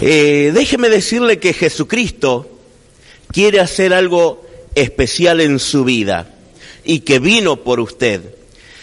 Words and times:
Eh, 0.00 0.50
déjeme 0.54 0.88
decirle 0.88 1.38
que 1.38 1.52
Jesucristo 1.52 2.50
quiere 3.32 3.60
hacer 3.60 3.94
algo 3.94 4.46
especial 4.74 5.40
en 5.40 5.58
su 5.58 5.84
vida 5.84 6.34
y 6.84 7.00
que 7.00 7.18
vino 7.18 7.56
por 7.56 7.80
usted. 7.80 8.22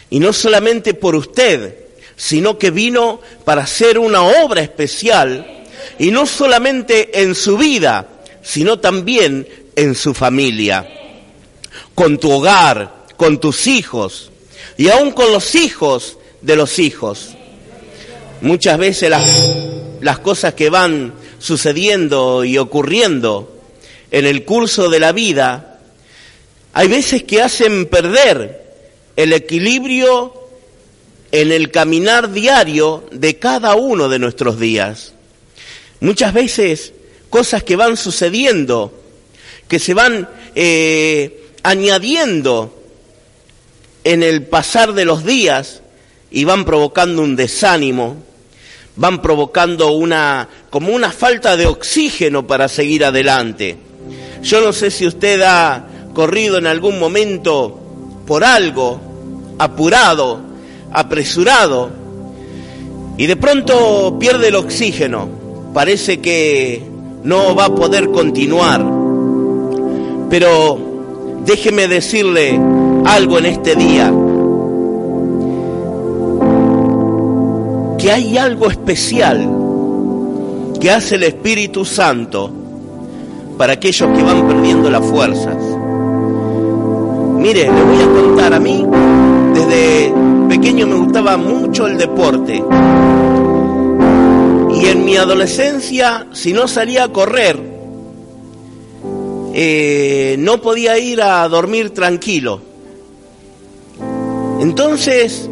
Y 0.09 0.19
no 0.19 0.33
solamente 0.33 0.93
por 0.93 1.15
usted, 1.15 1.75
sino 2.15 2.57
que 2.57 2.71
vino 2.71 3.19
para 3.45 3.63
hacer 3.63 3.99
una 3.99 4.23
obra 4.23 4.61
especial 4.61 5.65
y 5.99 6.11
no 6.11 6.25
solamente 6.25 7.21
en 7.21 7.35
su 7.35 7.57
vida, 7.57 8.07
sino 8.41 8.79
también 8.79 9.47
en 9.75 9.95
su 9.95 10.13
familia, 10.13 10.87
con 11.95 12.17
tu 12.17 12.31
hogar, 12.31 13.05
con 13.17 13.39
tus 13.39 13.67
hijos 13.67 14.31
y 14.77 14.89
aún 14.89 15.11
con 15.11 15.31
los 15.31 15.55
hijos 15.55 16.17
de 16.41 16.55
los 16.55 16.79
hijos. 16.79 17.29
Muchas 18.41 18.77
veces 18.77 19.09
las, 19.09 19.51
las 20.03 20.19
cosas 20.19 20.53
que 20.53 20.69
van 20.69 21.13
sucediendo 21.39 22.43
y 22.43 22.57
ocurriendo 22.57 23.61
en 24.11 24.25
el 24.25 24.43
curso 24.43 24.89
de 24.89 24.99
la 24.99 25.13
vida, 25.13 25.79
hay 26.73 26.87
veces 26.87 27.23
que 27.23 27.41
hacen 27.41 27.85
perder 27.85 28.63
el 29.15 29.31
equilibrio 29.33 30.33
en 31.31 31.51
el 31.51 31.71
caminar 31.71 32.31
diario 32.31 33.05
de 33.11 33.39
cada 33.39 33.75
uno 33.75 34.09
de 34.09 34.19
nuestros 34.19 34.59
días. 34.59 35.13
Muchas 36.01 36.33
veces 36.33 36.93
cosas 37.29 37.63
que 37.63 37.75
van 37.75 37.95
sucediendo, 37.95 38.93
que 39.67 39.79
se 39.79 39.93
van 39.93 40.27
eh, 40.53 41.51
añadiendo 41.63 42.77
en 44.03 44.21
el 44.21 44.43
pasar 44.43 44.93
de 44.93 45.05
los 45.05 45.23
días 45.23 45.81
y 46.29 46.43
van 46.43 46.65
provocando 46.65 47.21
un 47.21 47.35
desánimo, 47.37 48.17
van 48.95 49.21
provocando 49.21 49.91
una 49.91 50.47
como 50.69 50.93
una 50.93 51.11
falta 51.11 51.57
de 51.57 51.65
oxígeno 51.65 52.45
para 52.45 52.67
seguir 52.67 53.05
adelante. 53.05 53.77
Yo 54.41 54.61
no 54.61 54.73
sé 54.73 54.91
si 54.91 55.07
usted 55.07 55.41
ha 55.41 55.85
corrido 56.13 56.57
en 56.57 56.67
algún 56.67 56.99
momento 56.99 57.79
por 58.27 58.43
algo, 58.43 58.99
apurado, 59.57 60.41
apresurado, 60.91 61.91
y 63.17 63.27
de 63.27 63.35
pronto 63.35 64.17
pierde 64.19 64.49
el 64.49 64.55
oxígeno. 64.55 65.29
Parece 65.73 66.19
que 66.19 66.83
no 67.23 67.55
va 67.55 67.65
a 67.65 67.75
poder 67.75 68.09
continuar. 68.11 68.83
Pero 70.29 70.79
déjeme 71.45 71.87
decirle 71.87 72.59
algo 73.05 73.37
en 73.37 73.45
este 73.45 73.75
día. 73.75 74.11
Que 78.03 78.11
hay 78.11 78.37
algo 78.37 78.69
especial 78.69 79.49
que 80.77 80.91
hace 80.91 81.15
el 81.15 81.23
Espíritu 81.23 81.85
Santo 81.85 82.51
para 83.57 83.71
aquellos 83.71 84.09
que 84.13 84.21
van 84.21 84.45
perdiendo 84.45 84.89
las 84.89 85.05
fuerzas. 85.05 85.55
Mire, 87.37 87.63
le 87.63 87.83
voy 87.83 88.01
a 88.01 88.07
contar 88.07 88.53
a 88.55 88.59
mí, 88.59 88.85
desde 89.53 90.13
pequeño 90.49 90.85
me 90.85 90.95
gustaba 90.95 91.37
mucho 91.37 91.87
el 91.87 91.97
deporte. 91.97 92.61
Y 94.75 94.85
en 94.85 95.05
mi 95.05 95.15
adolescencia, 95.15 96.27
si 96.33 96.51
no 96.51 96.67
salía 96.67 97.05
a 97.05 97.07
correr, 97.07 97.57
eh, 99.53 100.35
no 100.39 100.59
podía 100.59 100.99
ir 100.99 101.21
a 101.21 101.47
dormir 101.47 101.91
tranquilo. 101.91 102.59
Entonces, 104.59 105.49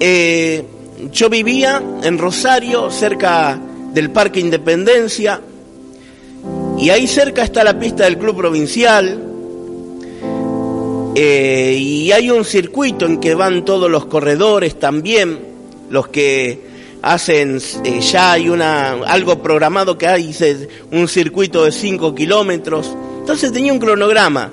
eh, 0.00 0.66
yo 1.10 1.28
vivía 1.28 1.82
en 2.02 2.18
Rosario, 2.18 2.90
cerca 2.90 3.58
del 3.92 4.10
Parque 4.10 4.40
Independencia, 4.40 5.40
y 6.78 6.90
ahí 6.90 7.06
cerca 7.06 7.42
está 7.42 7.64
la 7.64 7.78
pista 7.78 8.04
del 8.04 8.18
Club 8.18 8.36
Provincial, 8.36 9.32
eh, 11.14 11.76
y 11.78 12.10
hay 12.12 12.30
un 12.30 12.44
circuito 12.44 13.04
en 13.04 13.18
que 13.18 13.34
van 13.34 13.64
todos 13.64 13.90
los 13.90 14.06
corredores 14.06 14.78
también, 14.78 15.40
los 15.90 16.08
que 16.08 16.72
hacen, 17.02 17.60
eh, 17.84 18.00
ya 18.00 18.32
hay 18.32 18.48
una, 18.48 18.92
algo 18.92 19.42
programado 19.42 19.98
que 19.98 20.06
hay 20.06 20.34
un 20.90 21.08
circuito 21.08 21.64
de 21.64 21.72
5 21.72 22.14
kilómetros. 22.14 22.96
Entonces 23.18 23.52
tenía 23.52 23.72
un 23.72 23.78
cronograma 23.78 24.50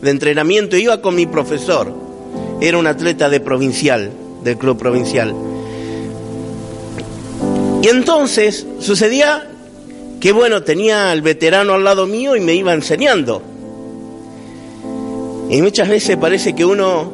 de 0.00 0.10
entrenamiento, 0.10 0.76
iba 0.76 1.02
con 1.02 1.14
mi 1.14 1.26
profesor, 1.26 1.92
era 2.60 2.78
un 2.78 2.86
atleta 2.86 3.28
de 3.28 3.40
provincial, 3.40 4.10
del 4.42 4.56
club 4.56 4.78
provincial. 4.78 5.34
Y 7.82 7.88
entonces 7.88 8.66
sucedía 8.80 9.48
que 10.20 10.32
bueno, 10.32 10.62
tenía 10.62 11.10
al 11.10 11.22
veterano 11.22 11.74
al 11.74 11.84
lado 11.84 12.06
mío 12.06 12.34
y 12.34 12.40
me 12.40 12.54
iba 12.54 12.74
enseñando. 12.74 13.42
Y 15.50 15.62
muchas 15.62 15.88
veces 15.88 16.16
parece 16.16 16.54
que 16.54 16.64
uno 16.64 17.12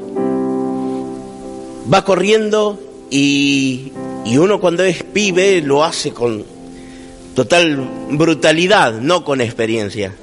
va 1.93 2.05
corriendo 2.05 2.81
y, 3.11 3.93
y 4.25 4.39
uno 4.39 4.61
cuando 4.61 4.83
es 4.83 5.03
pibe 5.03 5.61
lo 5.61 5.85
hace 5.85 6.13
con 6.13 6.45
total 7.35 7.89
brutalidad, 8.11 8.95
no 9.01 9.25
con 9.25 9.41
experiencia. 9.41 10.15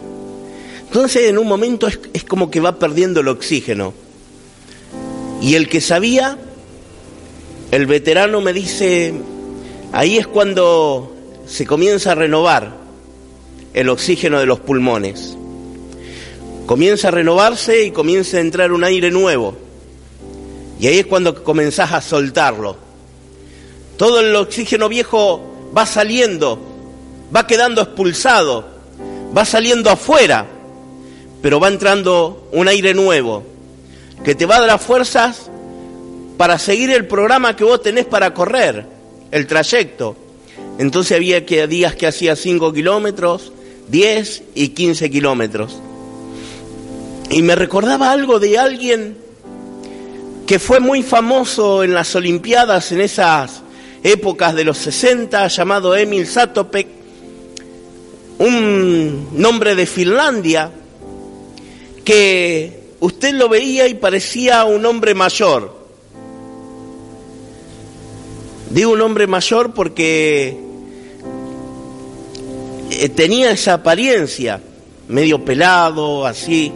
Entonces 0.88 1.30
en 1.30 1.38
un 1.38 1.47
momento 1.47 1.88
es, 1.88 2.00
es 2.13 2.24
como 2.24 2.50
que 2.50 2.59
va 2.59 2.80
perdiendo 2.80 3.22
el 3.22 3.28
oxígeno. 3.28 3.94
Y 5.41 5.56
el 5.56 5.69
que 5.69 5.81
sabía, 5.81 6.38
el 7.72 7.85
veterano 7.85 8.41
me 8.41 8.53
dice, 8.53 9.13
ahí 9.91 10.18
es 10.18 10.28
cuando 10.28 11.16
se 11.46 11.66
comienza 11.66 12.12
a 12.12 12.16
renovar 12.16 12.72
el 13.74 13.90
oxígeno 13.90 14.40
de 14.40 14.46
los 14.46 14.59
pulmones. 14.59 15.38
Comienza 16.66 17.09
a 17.09 17.12
renovarse 17.12 17.84
y 17.84 17.91
comienza 17.91 18.38
a 18.38 18.41
entrar 18.41 18.72
un 18.72 18.84
aire 18.84 19.12
nuevo. 19.12 19.56
Y 20.80 20.88
ahí 20.88 21.00
es 21.00 21.06
cuando 21.06 21.44
comenzás 21.44 21.91
a 21.91 22.01
soltarlo. 22.01 22.78
Todo 23.97 24.19
el 24.19 24.35
oxígeno 24.35 24.90
viejo 24.90 25.41
va 25.75 25.85
saliendo, 25.85 26.59
va 27.35 27.46
quedando 27.46 27.81
expulsado, 27.81 28.66
va 29.35 29.46
saliendo 29.46 29.90
afuera, 29.90 30.47
pero 31.41 31.59
va 31.59 31.68
entrando 31.68 32.47
un 32.51 32.68
aire 32.68 32.94
nuevo 32.94 33.44
que 34.24 34.35
te 34.35 34.46
va 34.46 34.57
a 34.57 34.66
dar 34.66 34.80
fuerzas 34.80 35.50
para 36.38 36.57
seguir 36.57 36.91
el 36.91 37.07
programa 37.07 37.56
que 37.56 37.63
vos 37.63 37.81
tenés 37.81 38.06
para 38.06 38.34
correr, 38.34 38.85
el 39.31 39.47
trayecto. 39.47 40.16
Entonces 40.78 41.18
había 41.18 41.46
que, 41.46 41.68
días 41.68 41.96
que 41.96 42.08
hacía 42.08 42.36
5 42.36 42.74
kilómetros, 42.74 43.52
10 43.90 44.44
y 44.56 44.69
15 44.69 45.09
kilómetros. 45.09 45.80
Y 47.30 47.42
me 47.42 47.56
recordaba 47.56 48.12
algo 48.12 48.40
de 48.40 48.58
alguien 48.58 49.18
que 50.46 50.59
fue 50.59 50.80
muy 50.80 51.02
famoso 51.02 51.84
en 51.84 51.94
las 51.94 52.14
Olimpiadas 52.16 52.92
en 52.92 53.02
esas 53.02 53.62
épocas 54.03 54.56
de 54.56 54.64
los 54.64 54.78
60, 54.80 55.48
llamado 55.48 55.96
Emil 55.96 56.28
Satopek, 56.28 56.88
un 58.40 59.30
nombre 59.34 59.75
de 59.75 59.86
Finlandia, 59.86 60.72
que 62.03 62.96
usted 63.00 63.34
lo 63.34 63.48
veía 63.48 63.88
y 63.88 63.94
parecía 63.94 64.66
un 64.66 64.86
hombre 64.86 65.13
mayor. 65.13 65.81
Digo 68.73 68.93
un 68.93 69.01
hombre 69.01 69.27
mayor 69.27 69.73
porque 69.73 70.57
eh, 72.89 73.09
tenía 73.09 73.51
esa 73.51 73.73
apariencia, 73.73 74.61
medio 75.09 75.43
pelado, 75.43 76.25
así, 76.25 76.71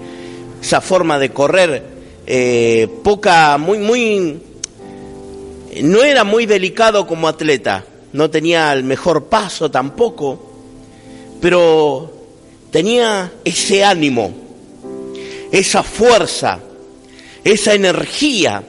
esa 0.61 0.81
forma 0.81 1.17
de 1.17 1.29
correr, 1.29 1.83
eh, 2.27 2.89
poca, 3.01 3.57
muy, 3.57 3.77
muy, 3.77 4.41
no 5.83 6.03
era 6.03 6.25
muy 6.25 6.45
delicado 6.45 7.07
como 7.07 7.29
atleta, 7.29 7.85
no 8.11 8.29
tenía 8.29 8.73
el 8.73 8.83
mejor 8.83 9.27
paso 9.27 9.71
tampoco, 9.71 10.51
pero 11.39 12.11
tenía 12.71 13.31
ese 13.45 13.85
ánimo, 13.85 14.33
esa 15.49 15.81
fuerza, 15.81 16.59
esa 17.41 17.73
energía, 17.73 18.63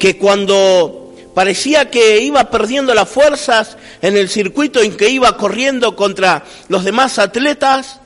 que 0.00 0.18
cuando 0.18 0.99
parecía 1.34 1.90
que 1.90 2.20
iba 2.20 2.50
perdiendo 2.50 2.94
las 2.94 3.08
fuerzas 3.08 3.76
en 4.02 4.16
el 4.16 4.28
circuito 4.28 4.80
en 4.80 4.96
que 4.96 5.10
iba 5.10 5.36
corriendo 5.36 5.96
contra 5.96 6.44
los 6.68 6.84
demás 6.84 7.18
atletas, 7.18 8.00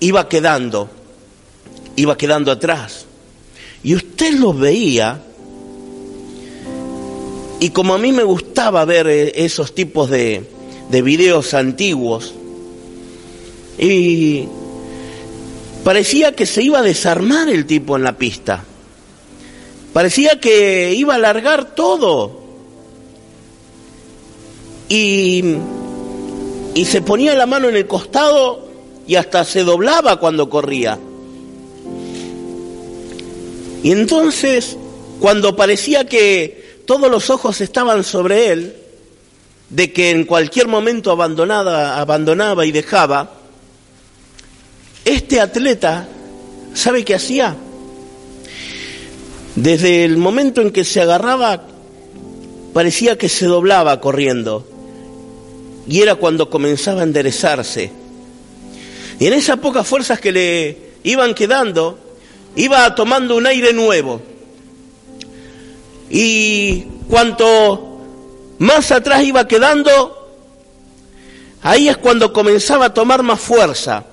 iba 0.00 0.28
quedando, 0.28 0.90
iba 1.96 2.16
quedando 2.16 2.50
atrás. 2.52 3.06
Y 3.82 3.94
usted 3.94 4.34
lo 4.34 4.52
veía, 4.52 5.22
y 7.60 7.70
como 7.70 7.94
a 7.94 7.98
mí 7.98 8.12
me 8.12 8.24
gustaba 8.24 8.84
ver 8.84 9.06
eh, 9.06 9.32
esos 9.44 9.74
tipos 9.74 10.10
de, 10.10 10.44
de 10.90 11.02
videos 11.02 11.54
antiguos, 11.54 12.34
y 13.78 14.46
parecía 15.84 16.32
que 16.32 16.44
se 16.44 16.62
iba 16.62 16.80
a 16.80 16.82
desarmar 16.82 17.48
el 17.48 17.64
tipo 17.64 17.96
en 17.96 18.02
la 18.02 18.18
pista. 18.18 18.64
Parecía 19.92 20.40
que 20.40 20.94
iba 20.94 21.14
a 21.14 21.18
largar 21.18 21.74
todo. 21.74 22.40
Y 24.88 25.56
y 26.74 26.84
se 26.84 27.02
ponía 27.02 27.34
la 27.34 27.46
mano 27.46 27.68
en 27.68 27.76
el 27.76 27.86
costado 27.86 28.68
y 29.06 29.16
hasta 29.16 29.44
se 29.44 29.64
doblaba 29.64 30.18
cuando 30.18 30.48
corría. 30.48 30.98
Y 33.82 33.92
entonces, 33.92 34.76
cuando 35.20 35.56
parecía 35.56 36.06
que 36.06 36.82
todos 36.86 37.10
los 37.10 37.30
ojos 37.30 37.60
estaban 37.60 38.04
sobre 38.04 38.52
él, 38.52 38.76
de 39.68 39.92
que 39.92 40.10
en 40.10 40.24
cualquier 40.24 40.68
momento 40.68 41.10
abandonada, 41.10 42.00
abandonaba 42.00 42.66
y 42.66 42.72
dejaba, 42.72 43.32
este 45.04 45.40
atleta, 45.40 46.08
¿sabe 46.74 47.04
qué 47.04 47.14
hacía? 47.14 47.56
Desde 49.56 50.04
el 50.04 50.16
momento 50.16 50.60
en 50.60 50.70
que 50.70 50.84
se 50.84 51.00
agarraba, 51.00 51.62
parecía 52.72 53.18
que 53.18 53.28
se 53.28 53.46
doblaba 53.46 54.00
corriendo. 54.00 54.66
Y 55.88 56.02
era 56.02 56.14
cuando 56.14 56.50
comenzaba 56.50 57.00
a 57.00 57.04
enderezarse. 57.04 57.90
Y 59.18 59.26
en 59.26 59.32
esas 59.32 59.58
pocas 59.58 59.86
fuerzas 59.86 60.20
que 60.20 60.32
le 60.32 60.78
iban 61.02 61.34
quedando, 61.34 61.98
iba 62.56 62.94
tomando 62.94 63.36
un 63.36 63.46
aire 63.46 63.72
nuevo. 63.72 64.20
Y 66.08 66.82
cuanto 67.08 68.00
más 68.58 68.90
atrás 68.92 69.22
iba 69.24 69.46
quedando, 69.46 70.30
ahí 71.62 71.88
es 71.88 71.96
cuando 71.96 72.32
comenzaba 72.32 72.86
a 72.86 72.94
tomar 72.94 73.22
más 73.22 73.40
fuerza. 73.40 74.04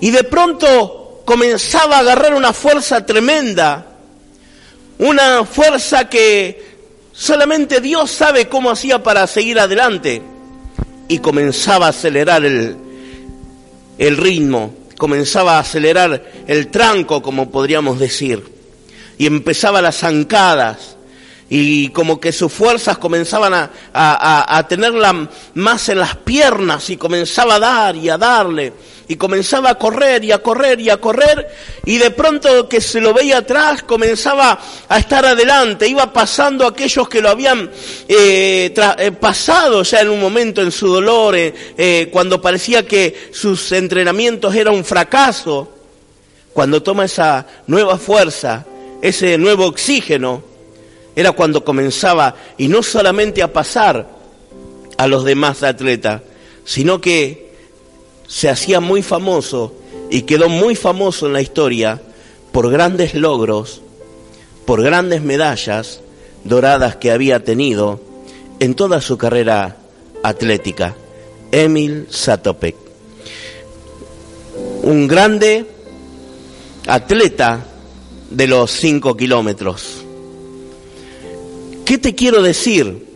Y 0.00 0.10
de 0.10 0.24
pronto 0.24 1.01
comenzaba 1.24 1.96
a 1.96 2.00
agarrar 2.00 2.34
una 2.34 2.52
fuerza 2.52 3.04
tremenda, 3.06 3.86
una 4.98 5.44
fuerza 5.44 6.08
que 6.08 6.72
solamente 7.12 7.80
Dios 7.80 8.10
sabe 8.10 8.48
cómo 8.48 8.70
hacía 8.70 9.02
para 9.02 9.26
seguir 9.26 9.58
adelante. 9.58 10.22
Y 11.08 11.18
comenzaba 11.18 11.86
a 11.86 11.90
acelerar 11.90 12.44
el, 12.44 12.76
el 13.98 14.16
ritmo, 14.16 14.74
comenzaba 14.96 15.56
a 15.56 15.60
acelerar 15.60 16.30
el 16.46 16.68
tranco, 16.68 17.22
como 17.22 17.50
podríamos 17.50 17.98
decir. 17.98 18.42
Y 19.18 19.26
empezaba 19.26 19.82
las 19.82 19.98
zancadas 19.98 20.96
y 21.54 21.90
como 21.90 22.18
que 22.18 22.32
sus 22.32 22.50
fuerzas 22.50 22.96
comenzaban 22.96 23.52
a, 23.52 23.70
a, 23.92 24.56
a, 24.56 24.66
tenerla 24.66 25.28
más 25.52 25.86
en 25.90 25.98
las 25.98 26.16
piernas 26.16 26.88
y 26.88 26.96
comenzaba 26.96 27.56
a 27.56 27.58
dar 27.58 27.94
y 27.94 28.08
a 28.08 28.16
darle. 28.16 28.72
Y 29.06 29.16
comenzaba 29.16 29.68
a 29.68 29.74
correr 29.74 30.24
y 30.24 30.32
a 30.32 30.38
correr 30.38 30.80
y 30.80 30.88
a 30.88 30.96
correr. 30.96 31.46
Y 31.84 31.98
de 31.98 32.10
pronto 32.10 32.66
que 32.70 32.80
se 32.80 33.02
lo 33.02 33.12
veía 33.12 33.38
atrás 33.38 33.82
comenzaba 33.82 34.58
a 34.88 34.98
estar 34.98 35.26
adelante, 35.26 35.86
iba 35.86 36.10
pasando 36.10 36.64
a 36.64 36.70
aquellos 36.70 37.06
que 37.06 37.20
lo 37.20 37.28
habían 37.28 37.70
eh, 38.08 38.72
eh, 38.74 39.12
pasado 39.12 39.82
ya 39.82 40.00
en 40.00 40.08
un 40.08 40.22
momento 40.22 40.62
en 40.62 40.72
su 40.72 40.88
dolor, 40.88 41.36
eh, 41.36 41.52
eh, 41.76 42.08
cuando 42.10 42.40
parecía 42.40 42.86
que 42.86 43.28
sus 43.30 43.72
entrenamientos 43.72 44.54
eran 44.54 44.72
un 44.72 44.86
fracaso, 44.86 45.70
cuando 46.54 46.82
toma 46.82 47.04
esa 47.04 47.46
nueva 47.66 47.98
fuerza, 47.98 48.64
ese 49.02 49.36
nuevo 49.36 49.66
oxígeno, 49.66 50.51
era 51.14 51.32
cuando 51.32 51.64
comenzaba, 51.64 52.34
y 52.56 52.68
no 52.68 52.82
solamente 52.82 53.42
a 53.42 53.52
pasar 53.52 54.08
a 54.96 55.06
los 55.06 55.24
demás 55.24 55.62
atletas, 55.62 56.22
sino 56.64 57.00
que 57.00 57.52
se 58.26 58.48
hacía 58.48 58.80
muy 58.80 59.02
famoso 59.02 59.74
y 60.10 60.22
quedó 60.22 60.48
muy 60.48 60.74
famoso 60.74 61.26
en 61.26 61.34
la 61.34 61.42
historia 61.42 62.00
por 62.50 62.70
grandes 62.70 63.14
logros, 63.14 63.82
por 64.64 64.82
grandes 64.82 65.22
medallas 65.22 66.00
doradas 66.44 66.96
que 66.96 67.10
había 67.10 67.44
tenido 67.44 68.00
en 68.60 68.74
toda 68.74 69.00
su 69.00 69.18
carrera 69.18 69.76
atlética. 70.22 70.94
Emil 71.50 72.06
Satopek, 72.08 72.76
un 74.82 75.06
grande 75.06 75.66
atleta 76.86 77.66
de 78.30 78.46
los 78.46 78.70
cinco 78.70 79.14
kilómetros 79.16 80.01
¿Qué 81.92 81.98
te 81.98 82.14
quiero 82.14 82.40
decir? 82.40 83.06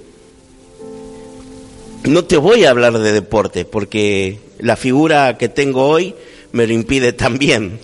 No 2.05 2.27
te 2.27 2.37
voy 2.37 2.67
a 2.67 2.71
hablar 2.71 2.99
de 2.99 3.11
deporte 3.11 3.65
porque 3.65 4.39
la 4.59 4.77
figura 4.77 5.39
que 5.39 5.49
tengo 5.49 5.89
hoy 5.89 6.15
me 6.53 6.67
lo 6.67 6.75
impide 6.75 7.15
también. 7.15 7.81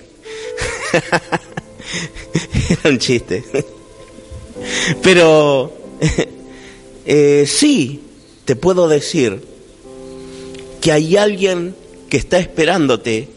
Era 2.68 2.90
un 2.90 2.98
chiste. 2.98 3.42
Pero 5.02 5.72
eh, 7.06 7.46
sí, 7.48 8.02
te 8.44 8.54
puedo 8.54 8.86
decir 8.86 9.42
que 10.82 10.92
hay 10.92 11.16
alguien 11.16 11.74
que 12.10 12.18
está 12.18 12.38
esperándote 12.38 13.30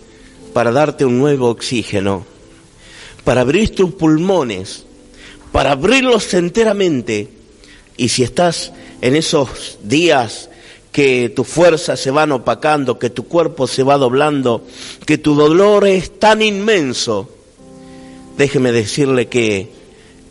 para 0.52 0.74
darte 0.74 1.06
un 1.06 1.20
nuevo 1.20 1.48
oxígeno, 1.48 2.26
para 3.24 3.40
abrir 3.40 3.74
tus 3.74 3.94
pulmones, 3.94 4.84
para 5.54 5.72
abrirlos 5.72 6.34
enteramente 6.34 7.30
y 7.98 8.10
si 8.10 8.24
estás 8.24 8.72
en 9.02 9.16
esos 9.16 9.80
días 9.84 10.50
que 10.92 11.30
tu 11.30 11.44
fuerza 11.44 11.98
se 11.98 12.12
van 12.12 12.32
opacando, 12.32 12.98
que 12.98 13.10
tu 13.10 13.28
cuerpo 13.28 13.68
se 13.68 13.84
va 13.84 13.98
doblando, 13.98 14.66
que 15.06 15.18
tu 15.18 15.36
dolor 15.36 15.86
es 15.88 16.20
tan 16.20 16.42
inmenso, 16.42 17.30
déjeme 18.38 18.72
decirle 18.72 19.28
que 19.28 19.70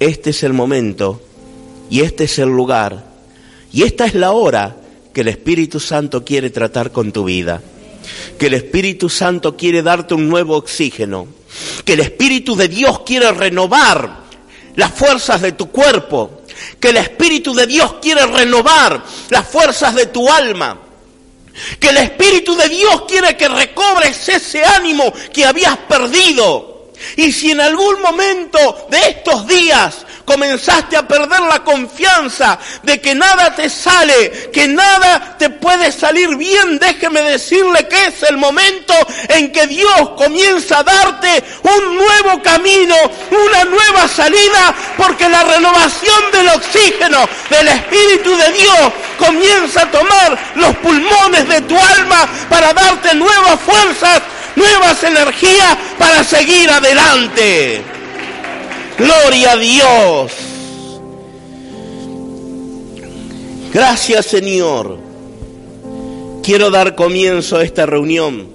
este 0.00 0.30
es 0.30 0.42
el 0.42 0.52
momento 0.52 1.20
y 1.90 2.00
este 2.00 2.24
es 2.24 2.38
el 2.38 2.48
lugar 2.48 3.04
y 3.74 3.82
esta 3.82 4.06
es 4.06 4.14
la 4.14 4.30
hora 4.30 4.76
que 5.12 5.22
el 5.22 5.28
Espíritu 5.28 5.80
Santo 5.80 6.24
quiere 6.24 6.50
tratar 6.50 6.92
con 6.92 7.10
tu 7.10 7.24
vida, 7.24 7.60
que 8.38 8.46
el 8.46 8.54
Espíritu 8.54 9.08
Santo 9.08 9.56
quiere 9.56 9.82
darte 9.82 10.14
un 10.14 10.28
nuevo 10.28 10.56
oxígeno, 10.56 11.26
que 11.84 11.94
el 11.94 12.00
Espíritu 12.00 12.54
de 12.54 12.68
Dios 12.68 13.00
quiere 13.00 13.32
renovar 13.32 14.22
las 14.76 14.92
fuerzas 14.92 15.42
de 15.42 15.52
tu 15.52 15.70
cuerpo, 15.70 16.43
que 16.80 16.88
el 16.88 16.96
Espíritu 16.96 17.54
de 17.54 17.66
Dios 17.66 17.94
quiere 18.00 18.26
renovar 18.26 19.02
las 19.30 19.48
fuerzas 19.48 19.94
de 19.94 20.06
tu 20.06 20.30
alma, 20.30 20.78
que 21.78 21.88
el 21.88 21.96
Espíritu 21.98 22.54
de 22.56 22.68
Dios 22.68 23.02
quiere 23.06 23.36
que 23.36 23.48
recobres 23.48 24.28
ese 24.28 24.64
ánimo 24.64 25.12
que 25.32 25.44
habías 25.44 25.76
perdido. 25.78 26.90
Y 27.16 27.32
si 27.32 27.50
en 27.50 27.60
algún 27.60 28.00
momento 28.00 28.86
de 28.90 28.98
estos 29.08 29.46
días 29.46 30.06
comenzaste 30.24 30.96
a 30.96 31.06
perder 31.06 31.40
la 31.40 31.62
confianza 31.62 32.58
de 32.82 33.00
que 33.00 33.14
nada 33.14 33.54
te 33.54 33.68
sale, 33.68 34.50
que 34.52 34.66
nada 34.68 35.36
te 35.38 35.50
puede 35.50 35.92
salir 35.92 36.36
bien, 36.36 36.78
déjeme 36.78 37.22
decirle 37.22 37.86
que 37.88 38.06
es 38.06 38.22
el 38.24 38.36
momento 38.36 38.94
en 39.28 39.52
que 39.52 39.66
Dios 39.66 40.10
comienza 40.16 40.78
a 40.78 40.82
darte 40.82 41.44
un 41.62 41.96
nuevo 41.96 42.42
camino, 42.42 42.96
una 43.30 43.64
nueva 43.64 44.08
salida, 44.08 44.74
porque 44.96 45.28
la 45.28 45.42
renovación 45.44 46.30
del 46.32 46.48
oxígeno 46.48 47.28
del 47.50 47.68
Espíritu 47.68 48.36
de 48.36 48.52
Dios 48.52 48.92
comienza 49.18 49.82
a 49.82 49.90
tomar 49.90 50.38
los 50.56 50.76
pulmones 50.76 51.48
de 51.48 51.60
tu 51.62 51.76
alma 51.76 52.28
para 52.48 52.72
darte 52.72 53.14
nuevas 53.14 53.60
fuerzas, 53.60 54.22
nuevas 54.56 55.02
energías 55.02 55.76
para 55.98 56.24
seguir 56.24 56.70
adelante. 56.70 57.93
Gloria 58.98 59.52
a 59.52 59.56
Dios. 59.56 60.32
Gracias 63.72 64.26
Señor. 64.26 64.98
Quiero 66.42 66.70
dar 66.70 66.94
comienzo 66.94 67.56
a 67.56 67.64
esta 67.64 67.86
reunión. 67.86 68.48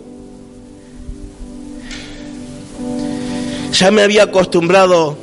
Ya 3.73 3.91
me 3.91 4.01
había 4.01 4.23
acostumbrado 4.23 5.17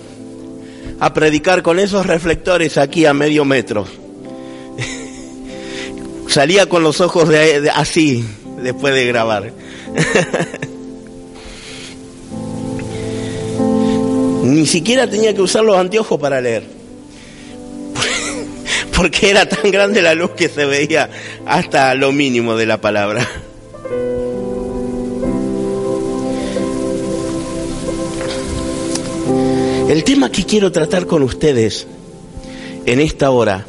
a 1.00 1.14
predicar 1.14 1.62
con 1.62 1.78
esos 1.78 2.06
reflectores 2.06 2.76
aquí 2.76 3.06
a 3.06 3.14
medio 3.14 3.44
metro. 3.44 3.86
Salía 6.28 6.68
con 6.68 6.82
los 6.82 7.00
ojos 7.00 7.28
así 7.74 8.24
después 8.62 8.94
de 8.94 9.06
grabar. 9.06 9.52
Ni 14.46 14.64
siquiera 14.64 15.10
tenía 15.10 15.34
que 15.34 15.42
usar 15.42 15.64
los 15.64 15.76
anteojos 15.76 16.20
para 16.20 16.40
leer. 16.40 16.62
Porque 18.96 19.30
era 19.30 19.48
tan 19.48 19.72
grande 19.72 20.00
la 20.00 20.14
luz 20.14 20.30
que 20.36 20.48
se 20.48 20.64
veía 20.64 21.10
hasta 21.44 21.92
lo 21.96 22.12
mínimo 22.12 22.54
de 22.54 22.66
la 22.66 22.80
palabra. 22.80 23.28
El 29.88 30.04
tema 30.04 30.30
que 30.30 30.44
quiero 30.44 30.70
tratar 30.70 31.06
con 31.06 31.22
ustedes 31.22 31.86
en 32.86 33.00
esta 33.00 33.30
hora, 33.30 33.66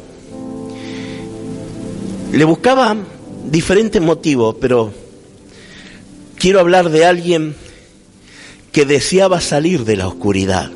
le 2.32 2.44
buscaba 2.44 2.96
diferentes 3.50 4.00
motivos, 4.00 4.54
pero 4.60 4.92
quiero 6.36 6.60
hablar 6.60 6.90
de 6.90 7.04
alguien 7.04 7.56
que 8.72 8.84
deseaba 8.84 9.40
salir 9.40 9.84
de 9.84 9.96
la 9.96 10.08
oscuridad, 10.08 10.70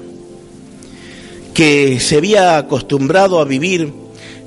que 1.55 2.01
se 2.01 2.17
había 2.17 2.57
acostumbrado 2.57 3.41
a 3.41 3.45
vivir 3.45 3.93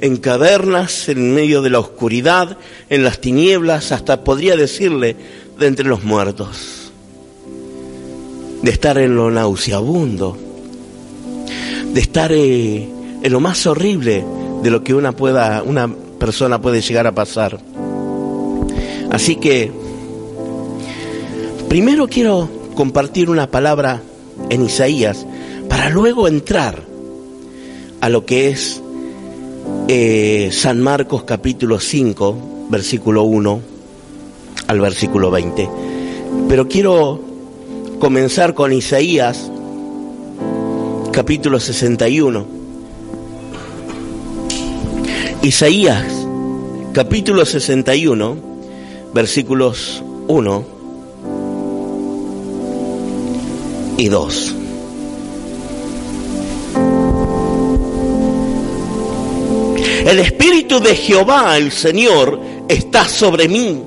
en 0.02 0.18
cavernas, 0.18 1.10
en 1.10 1.34
medio 1.34 1.62
de 1.62 1.70
la 1.70 1.80
oscuridad, 1.80 2.58
en 2.90 3.04
las 3.04 3.20
tinieblas, 3.20 3.92
hasta 3.92 4.24
podría 4.24 4.56
decirle, 4.56 5.16
de 5.58 5.68
entre 5.68 5.88
los 5.88 6.04
muertos, 6.04 6.92
de 8.62 8.72
estar 8.72 8.98
en 8.98 9.16
lo 9.16 9.32
nauseabundo, 9.32 10.38
de 11.94 12.02
estar 12.02 12.32
eh, 12.34 12.88
en 13.24 13.32
lo 13.32 13.40
más 13.40 13.66
horrible 13.68 14.26
de 14.62 14.70
lo 14.70 14.84
que 14.84 14.94
una 14.94 15.14
pueda, 15.14 15.64
una 15.64 15.88
persona 16.20 16.62
puede 16.62 16.82
llegar 16.82 17.08
a 17.08 17.14
pasar. 17.14 17.60
Así 19.12 19.38
que 19.38 19.72
primero 21.70 22.08
quiero 22.08 22.65
compartir 22.76 23.30
una 23.30 23.50
palabra 23.50 24.02
en 24.50 24.66
Isaías 24.66 25.26
para 25.70 25.90
luego 25.90 26.28
entrar 26.28 26.84
a 28.02 28.10
lo 28.10 28.26
que 28.26 28.50
es 28.50 28.82
eh, 29.88 30.50
San 30.52 30.82
Marcos 30.82 31.24
capítulo 31.24 31.80
5, 31.80 32.68
versículo 32.70 33.24
1 33.24 33.62
al 34.68 34.82
versículo 34.82 35.32
20. 35.32 35.70
Pero 36.50 36.68
quiero 36.68 37.20
comenzar 38.00 38.54
con 38.54 38.74
Isaías 38.74 39.50
capítulo 41.12 41.60
61. 41.60 42.46
Isaías 45.42 46.06
capítulo 46.94 47.46
61, 47.46 48.36
versículos 49.14 50.04
1 50.28 50.75
y 53.98 54.10
2. 54.10 54.56
El 60.06 60.20
Espíritu 60.20 60.80
de 60.80 60.96
Jehová, 60.96 61.58
el 61.58 61.72
Señor, 61.72 62.40
está 62.68 63.08
sobre 63.08 63.48
mí, 63.48 63.82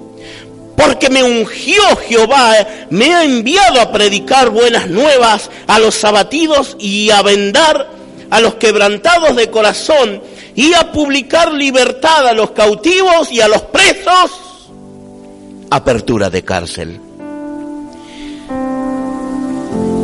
porque 0.77 1.11
me 1.11 1.23
ungió 1.23 1.83
Jehová, 2.09 2.55
me 2.91 3.15
ha 3.15 3.25
enviado 3.25 3.81
a 3.81 3.93
predicar 3.93 4.51
buenas 4.51 4.89
nuevas 4.89 5.49
a 5.67 5.79
los 5.79 6.05
abatidos 6.05 6.77
y 6.81 7.11
a 7.11 7.23
vendar 7.23 7.91
a 8.31 8.41
los 8.41 8.57
quebrantados 8.57 9.37
de 9.37 9.51
corazón 9.51 10.21
y 10.55 10.75
a 10.75 10.91
publicar 10.91 11.53
libertad 11.53 12.27
a 12.27 12.33
los 12.33 12.51
cautivos 12.51 13.31
y 13.31 13.41
a 13.41 13.49
los 13.49 13.63
presos, 13.63 14.33
apertura 15.71 16.31
de 16.31 16.43
cárcel. 16.43 17.08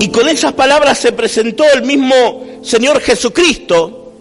Y 0.00 0.08
con 0.08 0.28
esas 0.28 0.52
palabras 0.52 0.98
se 0.98 1.12
presentó 1.12 1.64
el 1.72 1.82
mismo 1.82 2.44
Señor 2.62 3.00
Jesucristo 3.00 4.12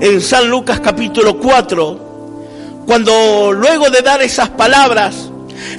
en 0.00 0.20
San 0.20 0.48
Lucas 0.48 0.80
capítulo 0.80 1.38
4, 1.38 2.84
cuando 2.86 3.52
luego 3.52 3.90
de 3.90 4.02
dar 4.02 4.22
esas 4.22 4.50
palabras, 4.50 5.30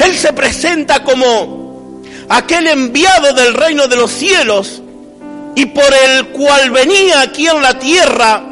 Él 0.03 0.15
se 0.15 0.33
presenta 0.33 1.03
como 1.03 2.01
aquel 2.29 2.67
enviado 2.67 3.33
del 3.33 3.53
reino 3.53 3.87
de 3.87 3.95
los 3.95 4.11
cielos 4.11 4.81
y 5.55 5.65
por 5.67 5.93
el 6.05 6.27
cual 6.29 6.71
venía 6.71 7.21
aquí 7.21 7.47
en 7.47 7.61
la 7.61 7.77
tierra 7.77 8.43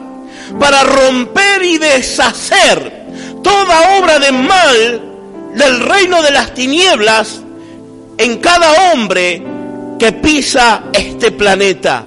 para 0.60 0.84
romper 0.84 1.64
y 1.64 1.78
deshacer 1.78 3.06
toda 3.44 4.00
obra 4.00 4.20
de 4.20 4.32
mal 4.32 5.02
del 5.56 5.80
reino 5.82 6.22
de 6.22 6.32
las 6.32 6.54
tinieblas 6.54 7.42
en 8.18 8.38
cada 8.38 8.92
hombre 8.92 9.55
que 10.00 10.12
pisa 10.14 10.84
este 10.94 11.32
planeta. 11.32 12.06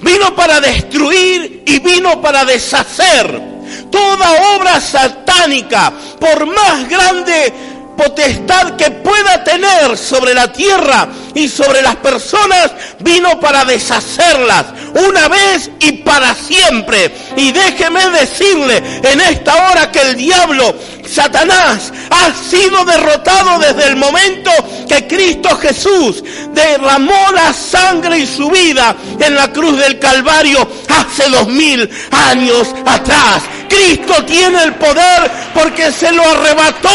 Vino 0.00 0.34
para 0.34 0.60
destruir 0.60 1.62
y 1.66 1.78
vino 1.78 2.20
para 2.20 2.44
deshacer 2.44 3.50
toda 3.90 4.56
obra 4.56 4.80
satánica, 4.80 5.92
por 6.18 6.46
más 6.46 6.88
grande 6.88 7.52
potestad 8.00 8.76
que 8.76 8.90
pueda 8.90 9.44
tener 9.44 9.96
sobre 9.96 10.32
la 10.32 10.50
tierra 10.50 11.08
y 11.34 11.48
sobre 11.48 11.82
las 11.82 11.96
personas, 11.96 12.72
vino 13.00 13.38
para 13.38 13.64
deshacerlas 13.64 14.66
una 14.94 15.28
vez 15.28 15.70
y 15.80 15.92
para 15.92 16.34
siempre. 16.34 17.14
Y 17.36 17.52
déjeme 17.52 18.08
decirle 18.10 18.82
en 19.02 19.20
esta 19.20 19.70
hora 19.70 19.92
que 19.92 20.00
el 20.00 20.16
diablo, 20.16 20.74
Satanás, 21.12 21.92
ha 22.10 22.32
sido 22.32 22.84
derrotado 22.84 23.58
desde 23.58 23.88
el 23.88 23.96
momento 23.96 24.50
que 24.88 25.06
Cristo 25.06 25.56
Jesús 25.56 26.22
derramó 26.52 27.32
la 27.34 27.52
sangre 27.52 28.18
y 28.18 28.26
su 28.26 28.48
vida 28.50 28.94
en 29.18 29.34
la 29.34 29.50
cruz 29.52 29.76
del 29.78 29.98
Calvario 29.98 30.68
hace 30.88 31.28
dos 31.30 31.48
mil 31.48 31.88
años 32.10 32.68
atrás. 32.86 33.42
Cristo 33.68 34.24
tiene 34.24 34.62
el 34.62 34.74
poder 34.74 35.30
porque 35.54 35.90
se 35.90 36.12
lo 36.12 36.22
arrebató 36.22 36.90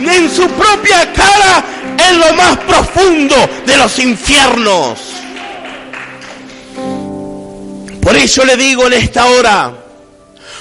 en 0.00 0.30
su 0.30 0.48
propia 0.48 1.12
cara 1.12 1.64
en 1.98 2.18
lo 2.18 2.32
más 2.34 2.56
profundo 2.58 3.36
de 3.66 3.76
los 3.76 3.98
infiernos. 3.98 4.98
Por 8.00 8.16
eso 8.16 8.44
le 8.44 8.56
digo 8.56 8.86
en 8.86 8.94
esta 8.94 9.26
hora, 9.26 9.72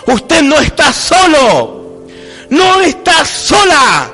usted 0.07 0.41
no 0.43 0.57
está 0.59 0.93
solo, 0.93 1.82
no 2.53 2.81
está 2.81 3.25
sola. 3.25 4.11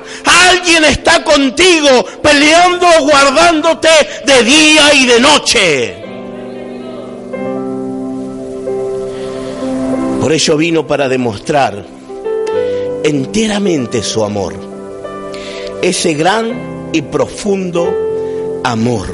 Alguien 0.50 0.84
está 0.84 1.22
contigo 1.22 2.04
peleando, 2.22 2.86
guardándote 3.00 3.88
de 4.24 4.42
día 4.42 4.94
y 4.94 5.06
de 5.06 5.20
noche. 5.20 5.96
Por 10.20 10.32
ello 10.32 10.56
vino 10.56 10.86
para 10.86 11.08
demostrar 11.08 11.84
enteramente 13.02 14.02
su 14.02 14.22
amor 14.22 14.54
ese 15.82 16.14
gran 16.14 16.90
y 16.92 17.02
profundo 17.02 18.60
amor. 18.64 19.08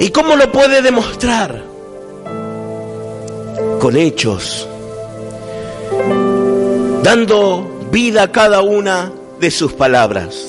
¿Y 0.00 0.08
cómo 0.08 0.36
lo 0.36 0.50
puede 0.50 0.82
demostrar? 0.82 1.64
Con 3.78 3.96
hechos, 3.96 4.68
dando 7.02 7.88
vida 7.90 8.22
a 8.22 8.32
cada 8.32 8.62
una 8.62 9.12
de 9.40 9.50
sus 9.50 9.72
palabras. 9.72 10.46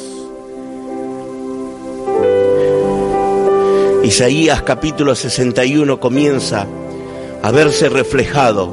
Isaías 4.04 4.62
capítulo 4.62 5.16
61 5.16 6.00
comienza 6.00 6.68
a 7.42 7.52
verse 7.52 7.90
reflejado 7.90 8.72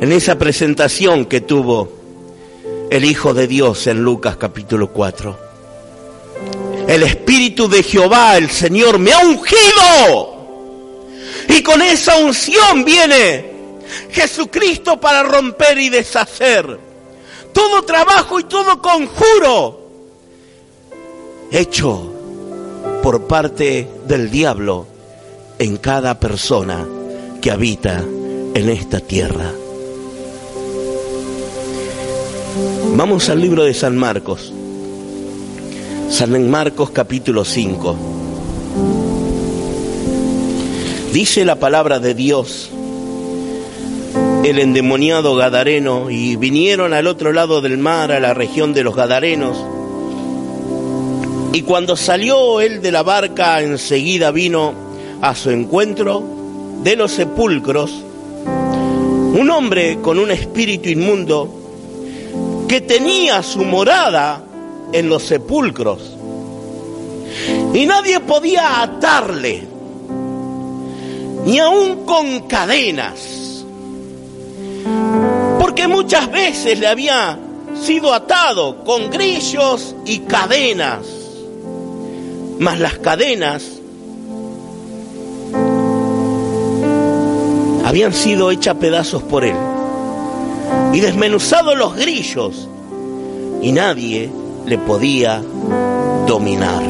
en 0.00 0.12
esa 0.12 0.38
presentación 0.38 1.24
que 1.24 1.40
tuvo 1.40 1.90
el 2.90 3.04
Hijo 3.04 3.34
de 3.34 3.48
Dios 3.48 3.86
en 3.88 4.02
Lucas 4.02 4.36
capítulo 4.36 4.92
4. 4.92 5.50
El 6.86 7.02
Espíritu 7.02 7.68
de 7.68 7.82
Jehová, 7.82 8.36
el 8.36 8.50
Señor, 8.50 8.98
me 8.98 9.12
ha 9.12 9.18
ungido. 9.18 10.36
Y 11.48 11.62
con 11.62 11.82
esa 11.82 12.16
unción 12.16 12.84
viene 12.84 13.49
Jesucristo 14.10 15.00
para 15.00 15.22
romper 15.22 15.78
y 15.78 15.88
deshacer 15.88 16.78
todo 17.52 17.82
trabajo 17.82 18.38
y 18.40 18.44
todo 18.44 18.80
conjuro 18.80 19.80
hecho 21.50 22.12
por 23.02 23.26
parte 23.26 23.88
del 24.06 24.30
diablo 24.30 24.86
en 25.58 25.76
cada 25.76 26.18
persona 26.18 26.86
que 27.40 27.50
habita 27.50 27.98
en 28.54 28.68
esta 28.68 29.00
tierra. 29.00 29.52
Vamos 32.94 33.28
al 33.28 33.40
libro 33.40 33.64
de 33.64 33.74
San 33.74 33.96
Marcos. 33.96 34.52
San 36.10 36.50
Marcos 36.50 36.90
capítulo 36.90 37.44
5. 37.44 37.96
Dice 41.12 41.44
la 41.44 41.56
palabra 41.56 41.98
de 41.98 42.14
Dios, 42.14 42.70
el 44.44 44.58
endemoniado 44.58 45.34
Gadareno, 45.36 46.10
y 46.10 46.36
vinieron 46.36 46.92
al 46.92 47.06
otro 47.06 47.32
lado 47.32 47.60
del 47.60 47.78
mar, 47.78 48.12
a 48.12 48.20
la 48.20 48.34
región 48.34 48.72
de 48.72 48.84
los 48.84 48.96
Gadarenos. 48.96 49.56
Y 51.52 51.62
cuando 51.62 51.96
salió 51.96 52.60
él 52.60 52.80
de 52.80 52.92
la 52.92 53.02
barca, 53.02 53.60
enseguida 53.60 54.30
vino 54.30 54.72
a 55.20 55.34
su 55.34 55.50
encuentro 55.50 56.22
de 56.82 56.96
los 56.96 57.12
sepulcros 57.12 58.04
un 59.32 59.48
hombre 59.48 60.00
con 60.02 60.18
un 60.18 60.30
espíritu 60.32 60.88
inmundo 60.88 62.66
que 62.68 62.80
tenía 62.80 63.42
su 63.42 63.64
morada 63.64 64.42
en 64.92 65.08
los 65.08 65.22
sepulcros. 65.22 66.16
Y 67.72 67.86
nadie 67.86 68.18
podía 68.20 68.82
atarle, 68.82 69.62
ni 71.46 71.58
aun 71.60 72.04
con 72.04 72.48
cadenas, 72.48 73.39
porque 75.70 75.86
muchas 75.86 76.28
veces 76.32 76.80
le 76.80 76.88
había 76.88 77.38
sido 77.80 78.12
atado 78.12 78.82
con 78.82 79.08
grillos 79.08 79.94
y 80.04 80.18
cadenas, 80.18 81.06
mas 82.58 82.80
las 82.80 82.98
cadenas 82.98 83.62
habían 87.84 88.12
sido 88.12 88.50
hechas 88.50 88.74
pedazos 88.78 89.22
por 89.22 89.44
él 89.44 89.54
y 90.92 90.98
desmenuzado 90.98 91.76
los 91.76 91.94
grillos 91.94 92.66
y 93.62 93.70
nadie 93.70 94.28
le 94.66 94.76
podía 94.76 95.40
dominar. 96.26 96.82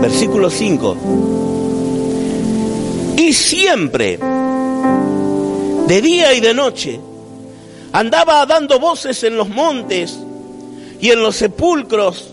Versículo 0.00 0.48
5. 0.48 0.96
Y 3.18 3.34
siempre, 3.34 4.18
de 5.90 6.00
día 6.00 6.32
y 6.34 6.40
de 6.40 6.54
noche, 6.54 7.00
andaba 7.90 8.46
dando 8.46 8.78
voces 8.78 9.24
en 9.24 9.36
los 9.36 9.48
montes 9.48 10.20
y 11.00 11.10
en 11.10 11.20
los 11.20 11.34
sepulcros 11.34 12.28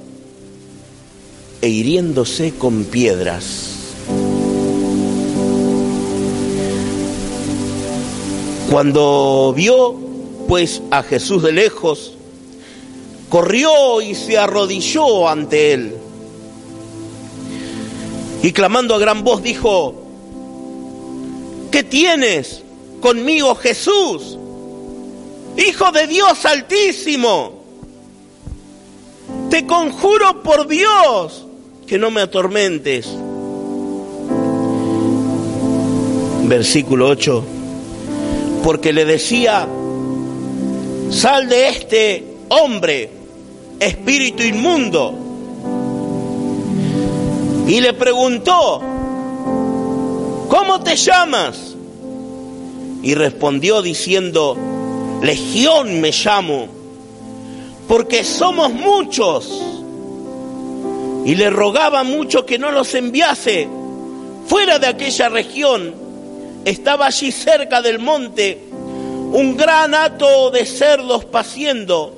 e 1.60 1.68
hiriéndose 1.68 2.54
con 2.54 2.86
piedras. 2.86 3.96
Cuando 8.70 9.56
vio 9.58 9.96
pues 10.48 10.84
a 10.92 11.02
Jesús 11.02 11.42
de 11.42 11.54
lejos, 11.54 12.14
corrió 13.28 14.02
y 14.04 14.14
se 14.14 14.38
arrodilló 14.38 15.28
ante 15.28 15.74
él. 15.74 15.96
Y 18.44 18.52
clamando 18.52 18.94
a 18.94 19.00
gran 19.00 19.24
voz 19.24 19.42
dijo, 19.42 19.96
¿qué 21.72 21.82
tienes 21.82 22.67
conmigo 23.02 23.56
Jesús, 23.56 24.38
Hijo 25.58 25.92
de 25.92 26.06
Dios 26.06 26.46
altísimo? 26.46 27.64
Te 29.50 29.66
conjuro 29.66 30.44
por 30.44 30.68
Dios 30.68 31.46
que 31.88 31.98
no 31.98 32.12
me 32.12 32.22
atormentes. 32.22 33.08
Versículo 36.44 37.08
8 37.08 37.44
porque 38.68 38.92
le 38.92 39.06
decía, 39.06 39.66
sal 41.10 41.48
de 41.48 41.70
este 41.70 42.38
hombre, 42.50 43.10
espíritu 43.80 44.44
inmundo. 44.44 45.14
Y 47.66 47.80
le 47.80 47.94
preguntó, 47.94 48.82
¿cómo 50.50 50.82
te 50.84 50.98
llamas? 50.98 51.67
Y 53.08 53.16
respondió 53.16 53.82
diciendo, 53.82 54.58
Legión 55.22 56.02
me 56.02 56.12
llamo, 56.12 56.68
porque 57.88 58.26
somos 58.26 58.74
muchos. 58.74 59.64
Y 61.24 61.36
le 61.36 61.50
rogaba 61.50 62.04
mucho 62.04 62.46
que 62.46 62.60
no 62.60 62.70
los 62.70 62.94
enviase 62.96 63.70
fuera 64.46 64.78
de 64.78 64.88
aquella 64.88 65.30
región 65.30 65.96
estaba 66.66 67.06
allí 67.06 67.32
cerca 67.32 67.82
del 67.82 68.00
monte 68.00 68.68
un 68.74 69.56
gran 69.56 69.96
hato 69.96 70.52
de 70.52 70.66
cerdos 70.66 71.24
paciendo 71.24 72.14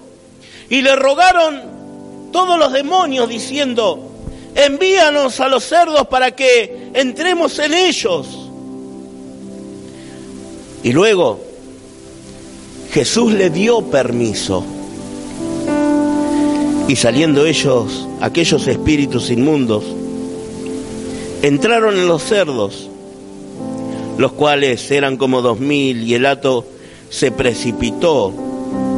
y 0.71 0.81
le 0.81 0.95
rogaron 0.95 2.31
todos 2.31 2.57
los 2.57 2.73
demonios 2.73 3.29
diciendo, 3.29 4.09
envíanos 4.55 5.39
a 5.39 5.49
los 5.49 5.63
cerdos 5.65 6.07
para 6.07 6.31
que 6.31 6.89
entremos 6.95 7.59
en 7.59 7.75
ellos. 7.75 8.38
Y 10.83 10.93
luego 10.93 11.39
Jesús 12.91 13.33
le 13.33 13.49
dio 13.49 13.81
permiso. 13.81 14.63
Y 16.87 16.95
saliendo 16.95 17.45
ellos, 17.45 18.07
aquellos 18.19 18.67
espíritus 18.67 19.29
inmundos, 19.29 19.83
entraron 21.41 21.97
en 21.97 22.07
los 22.07 22.23
cerdos 22.23 22.89
los 24.19 24.33
cuales 24.33 24.91
eran 24.91 25.15
como 25.15 25.41
dos 25.41 25.61
mil, 25.61 26.03
y 26.03 26.13
el 26.13 26.25
hato 26.25 26.65
se 27.09 27.31
precipitó 27.31 28.33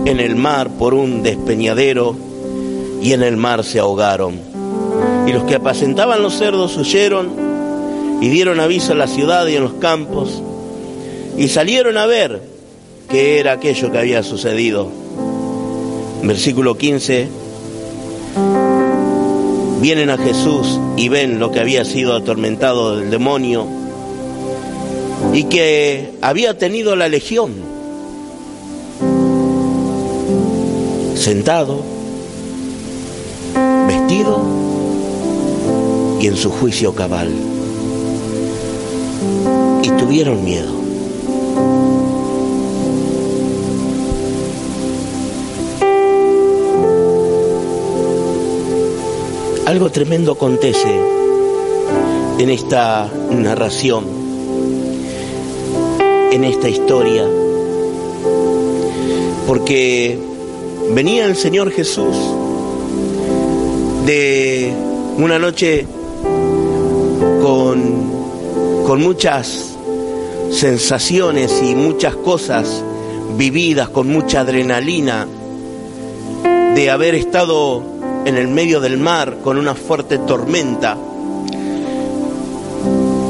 en 0.05 0.19
el 0.19 0.35
mar 0.35 0.71
por 0.79 0.95
un 0.95 1.21
despeñadero, 1.21 2.15
y 3.03 3.13
en 3.13 3.21
el 3.21 3.37
mar 3.37 3.63
se 3.63 3.77
ahogaron. 3.77 4.39
Y 5.27 5.31
los 5.31 5.43
que 5.43 5.55
apacentaban 5.55 6.23
los 6.23 6.33
cerdos 6.39 6.75
huyeron 6.75 7.29
y 8.19 8.29
dieron 8.29 8.59
aviso 8.59 8.93
a 8.93 8.95
la 8.95 9.05
ciudad 9.05 9.45
y 9.45 9.55
en 9.55 9.63
los 9.63 9.73
campos, 9.73 10.41
y 11.37 11.47
salieron 11.47 11.97
a 11.97 12.05
ver 12.05 12.41
qué 13.09 13.39
era 13.39 13.53
aquello 13.53 13.91
que 13.91 13.97
había 13.97 14.23
sucedido. 14.23 14.87
Versículo 16.23 16.77
15. 16.77 17.27
Vienen 19.81 20.09
a 20.11 20.17
Jesús 20.17 20.79
y 20.95 21.09
ven 21.09 21.39
lo 21.39 21.51
que 21.51 21.59
había 21.59 21.83
sido 21.83 22.15
atormentado 22.15 22.97
del 22.97 23.09
demonio 23.09 23.65
y 25.33 25.45
que 25.45 26.13
había 26.21 26.57
tenido 26.57 26.95
la 26.95 27.07
legión, 27.07 27.53
sentado, 31.15 31.81
vestido 33.87 34.41
y 36.19 36.27
en 36.27 36.37
su 36.37 36.51
juicio 36.51 36.93
cabal. 36.93 37.31
Y 39.81 39.89
tuvieron 39.91 40.43
miedo. 40.43 40.80
Algo 49.65 49.89
tremendo 49.89 50.33
acontece 50.33 50.89
en 52.39 52.49
esta 52.49 53.09
narración 53.29 54.21
en 56.31 56.45
esta 56.45 56.69
historia. 56.69 57.27
Porque 59.45 60.17
venía 60.93 61.25
el 61.25 61.35
Señor 61.35 61.71
Jesús 61.71 62.15
de 64.05 64.73
una 65.17 65.37
noche 65.37 65.85
con, 67.41 68.11
con 68.85 69.01
muchas 69.01 69.75
sensaciones 70.51 71.61
y 71.63 71.75
muchas 71.75 72.15
cosas 72.15 72.83
vividas, 73.37 73.89
con 73.89 74.07
mucha 74.07 74.41
adrenalina, 74.41 75.27
de 76.75 76.89
haber 76.89 77.15
estado 77.15 77.83
en 78.25 78.37
el 78.37 78.47
medio 78.47 78.79
del 78.79 78.97
mar 78.97 79.39
con 79.43 79.57
una 79.57 79.75
fuerte 79.75 80.17
tormenta. 80.19 80.97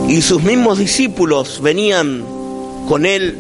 Y 0.08 0.22
sus 0.22 0.44
mismos 0.44 0.78
discípulos 0.78 1.62
venían 1.62 2.24
con 2.88 3.06
él 3.06 3.38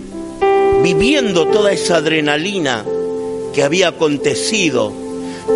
viviendo 0.81 1.47
toda 1.47 1.71
esa 1.71 1.97
adrenalina 1.97 2.83
que 3.53 3.63
había 3.63 3.89
acontecido, 3.89 4.91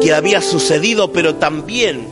que 0.01 0.13
había 0.13 0.41
sucedido, 0.41 1.11
pero 1.11 1.35
también 1.35 2.07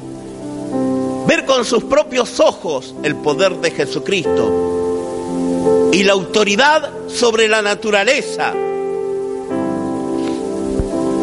ver 1.28 1.46
con 1.46 1.66
sus 1.66 1.84
propios 1.84 2.40
ojos 2.40 2.96
el 3.04 3.16
poder 3.16 3.58
de 3.58 3.72
Jesucristo 3.72 5.90
y 5.92 6.04
la 6.04 6.14
autoridad 6.14 6.90
sobre 7.08 7.48
la 7.48 7.62
naturaleza, 7.62 8.54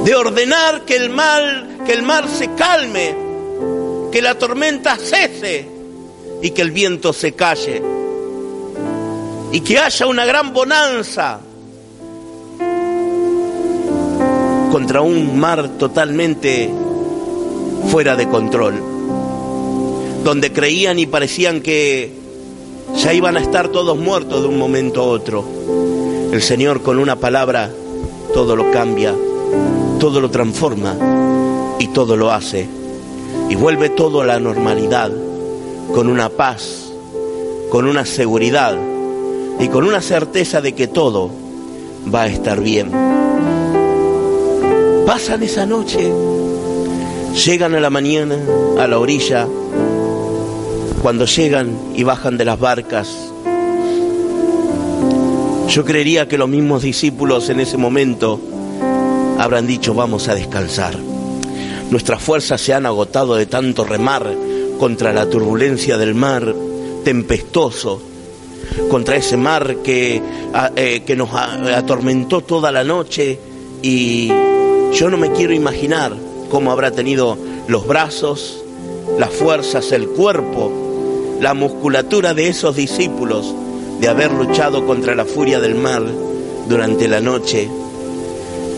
de 0.04 0.14
ordenar 0.14 0.84
que 0.84 0.96
el 0.96 1.10
mal, 1.10 1.69
que 1.86 1.92
el 1.92 2.02
mar 2.02 2.28
se 2.28 2.54
calme, 2.54 3.14
que 4.12 4.22
la 4.22 4.36
tormenta 4.36 4.96
cese 4.96 5.66
y 6.42 6.50
que 6.50 6.62
el 6.62 6.70
viento 6.70 7.12
se 7.12 7.32
calle 7.32 7.82
y 9.52 9.60
que 9.60 9.78
haya 9.78 10.06
una 10.06 10.24
gran 10.24 10.52
bonanza 10.52 11.40
contra 14.70 15.00
un 15.00 15.38
mar 15.38 15.68
totalmente 15.78 16.70
fuera 17.88 18.14
de 18.14 18.28
control, 18.28 18.80
donde 20.22 20.52
creían 20.52 20.98
y 20.98 21.06
parecían 21.06 21.60
que 21.60 22.12
ya 22.96 23.12
iban 23.12 23.36
a 23.36 23.40
estar 23.40 23.68
todos 23.68 23.98
muertos 23.98 24.42
de 24.42 24.48
un 24.48 24.58
momento 24.58 25.00
a 25.00 25.04
otro. 25.04 25.44
El 26.32 26.42
Señor 26.42 26.82
con 26.82 26.98
una 26.98 27.16
palabra 27.16 27.70
todo 28.32 28.54
lo 28.54 28.70
cambia, 28.70 29.12
todo 29.98 30.20
lo 30.20 30.30
transforma 30.30 31.29
y 31.80 31.88
todo 31.88 32.16
lo 32.16 32.30
hace. 32.30 32.68
Y 33.48 33.56
vuelve 33.56 33.88
todo 33.88 34.20
a 34.20 34.26
la 34.26 34.38
normalidad, 34.38 35.10
con 35.92 36.08
una 36.08 36.28
paz, 36.28 36.92
con 37.70 37.86
una 37.86 38.04
seguridad 38.04 38.76
y 39.58 39.66
con 39.68 39.84
una 39.84 40.00
certeza 40.00 40.60
de 40.60 40.74
que 40.74 40.86
todo 40.86 41.30
va 42.14 42.22
a 42.22 42.26
estar 42.28 42.60
bien. 42.60 42.92
Pasan 45.06 45.42
esa 45.42 45.66
noche, 45.66 46.12
llegan 47.44 47.74
a 47.74 47.80
la 47.80 47.90
mañana 47.90 48.38
a 48.78 48.86
la 48.86 48.98
orilla, 48.98 49.48
cuando 51.02 51.24
llegan 51.24 51.76
y 51.94 52.04
bajan 52.04 52.36
de 52.36 52.44
las 52.44 52.60
barcas, 52.60 53.08
yo 55.68 55.84
creería 55.84 56.28
que 56.28 56.36
los 56.36 56.48
mismos 56.48 56.82
discípulos 56.82 57.48
en 57.48 57.60
ese 57.60 57.76
momento 57.76 58.40
habrán 59.38 59.66
dicho 59.66 59.94
vamos 59.94 60.28
a 60.28 60.34
descansar. 60.34 61.09
Nuestras 61.90 62.22
fuerzas 62.22 62.60
se 62.60 62.72
han 62.72 62.86
agotado 62.86 63.34
de 63.34 63.46
tanto 63.46 63.84
remar 63.84 64.32
contra 64.78 65.12
la 65.12 65.28
turbulencia 65.28 65.98
del 65.98 66.14
mar 66.14 66.54
tempestoso 67.04 68.02
contra 68.88 69.16
ese 69.16 69.36
mar 69.36 69.76
que, 69.82 70.22
eh, 70.76 71.02
que 71.06 71.16
nos 71.16 71.30
atormentó 71.32 72.40
toda 72.40 72.72
la 72.72 72.84
noche. 72.84 73.38
Y 73.82 74.28
yo 74.92 75.10
no 75.10 75.16
me 75.16 75.32
quiero 75.32 75.52
imaginar 75.54 76.12
cómo 76.50 76.72
habrá 76.72 76.90
tenido 76.90 77.38
los 77.68 77.86
brazos, 77.86 78.62
las 79.18 79.30
fuerzas, 79.30 79.92
el 79.92 80.08
cuerpo, 80.08 80.70
la 81.40 81.54
musculatura 81.54 82.34
de 82.34 82.48
esos 82.48 82.76
discípulos 82.76 83.54
de 84.00 84.08
haber 84.08 84.32
luchado 84.32 84.86
contra 84.86 85.14
la 85.14 85.24
furia 85.24 85.60
del 85.60 85.74
mar 85.74 86.02
durante 86.68 87.08
la 87.08 87.20
noche 87.20 87.68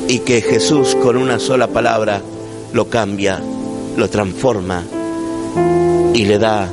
y 0.09 0.21
que 0.21 0.41
Jesús 0.43 0.97
con 0.97 1.17
una 1.17 1.39
sola 1.39 1.69
palabra 1.69 2.23
lo 2.73 2.89
cambia, 2.89 3.41
lo 3.97 4.09
transforma 4.09 4.83
y 6.15 6.25
le 6.25 6.39
da 6.39 6.71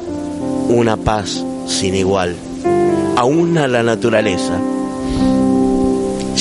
una 0.70 0.98
paz 0.98 1.44
sin 1.68 1.96
igual, 1.96 2.36
aún 3.16 3.58
a 3.58 3.68
la 3.68 3.84
naturaleza. 3.84 4.60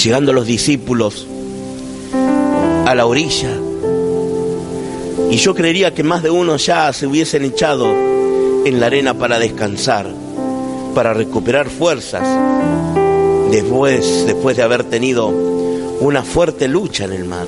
Llegando 0.03 0.33
los 0.33 0.47
discípulos 0.47 1.27
a 2.87 2.95
la 2.95 3.07
orilla, 3.07 3.51
y 5.31 5.37
yo 5.37 5.55
creería 5.55 5.93
que 5.93 6.03
más 6.03 6.23
de 6.23 6.31
uno 6.31 6.57
ya 6.57 6.93
se 6.93 7.07
hubiesen 7.07 7.45
echado 7.45 7.93
en 8.65 8.81
la 8.81 8.87
arena 8.87 9.15
para 9.15 9.39
descansar, 9.39 10.07
para 10.95 11.13
recuperar 11.13 11.69
fuerzas, 11.69 12.23
después, 13.51 14.25
después 14.27 14.57
de 14.57 14.63
haber 14.63 14.85
tenido 14.85 15.29
una 16.01 16.23
fuerte 16.23 16.69
lucha 16.69 17.05
en 17.05 17.13
el 17.13 17.25
mar. 17.25 17.47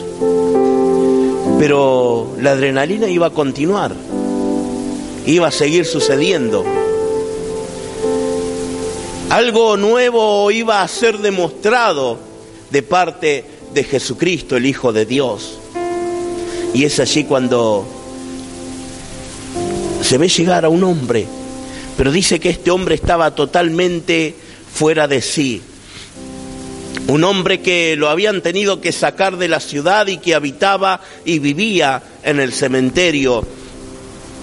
Pero 1.61 2.37
la 2.41 2.53
adrenalina 2.53 3.07
iba 3.07 3.27
a 3.27 3.31
continuar, 3.31 3.95
iba 5.27 5.49
a 5.49 5.51
seguir 5.51 5.85
sucediendo. 5.85 6.65
Algo 9.29 9.77
nuevo 9.77 10.51
iba 10.51 10.81
a 10.81 10.89
ser 10.89 11.19
demostrado 11.19 12.19
de 12.71 12.83
parte 12.83 13.45
de 13.75 13.85
Jesucristo, 13.85 14.57
el 14.57 14.65
Hijo 14.65 14.95
de 14.95 15.05
Dios. 15.05 15.59
Y 16.73 16.85
es 16.85 16.99
allí 16.99 17.25
cuando 17.25 17.87
se 20.01 20.17
ve 20.17 20.29
llegar 20.29 20.65
a 20.65 20.71
un 20.71 20.83
hombre, 20.83 21.27
pero 21.95 22.11
dice 22.11 22.41
que 22.41 22.49
este 22.49 22.71
hombre 22.71 22.95
estaba 22.95 23.35
totalmente 23.35 24.35
fuera 24.73 25.07
de 25.07 25.21
sí. 25.21 25.61
Un 27.07 27.25
hombre 27.25 27.61
que 27.61 27.97
lo 27.97 28.09
habían 28.09 28.41
tenido 28.43 28.81
que 28.81 28.93
sacar 28.93 29.37
de 29.37 29.49
la 29.49 29.61
ciudad 29.61 30.07
y 30.07 30.19
que 30.19 30.35
habitaba 30.35 31.01
y 31.25 31.39
vivía 31.39 32.03
en 32.23 32.41
el 32.41 32.53
cementerio, 32.53 33.45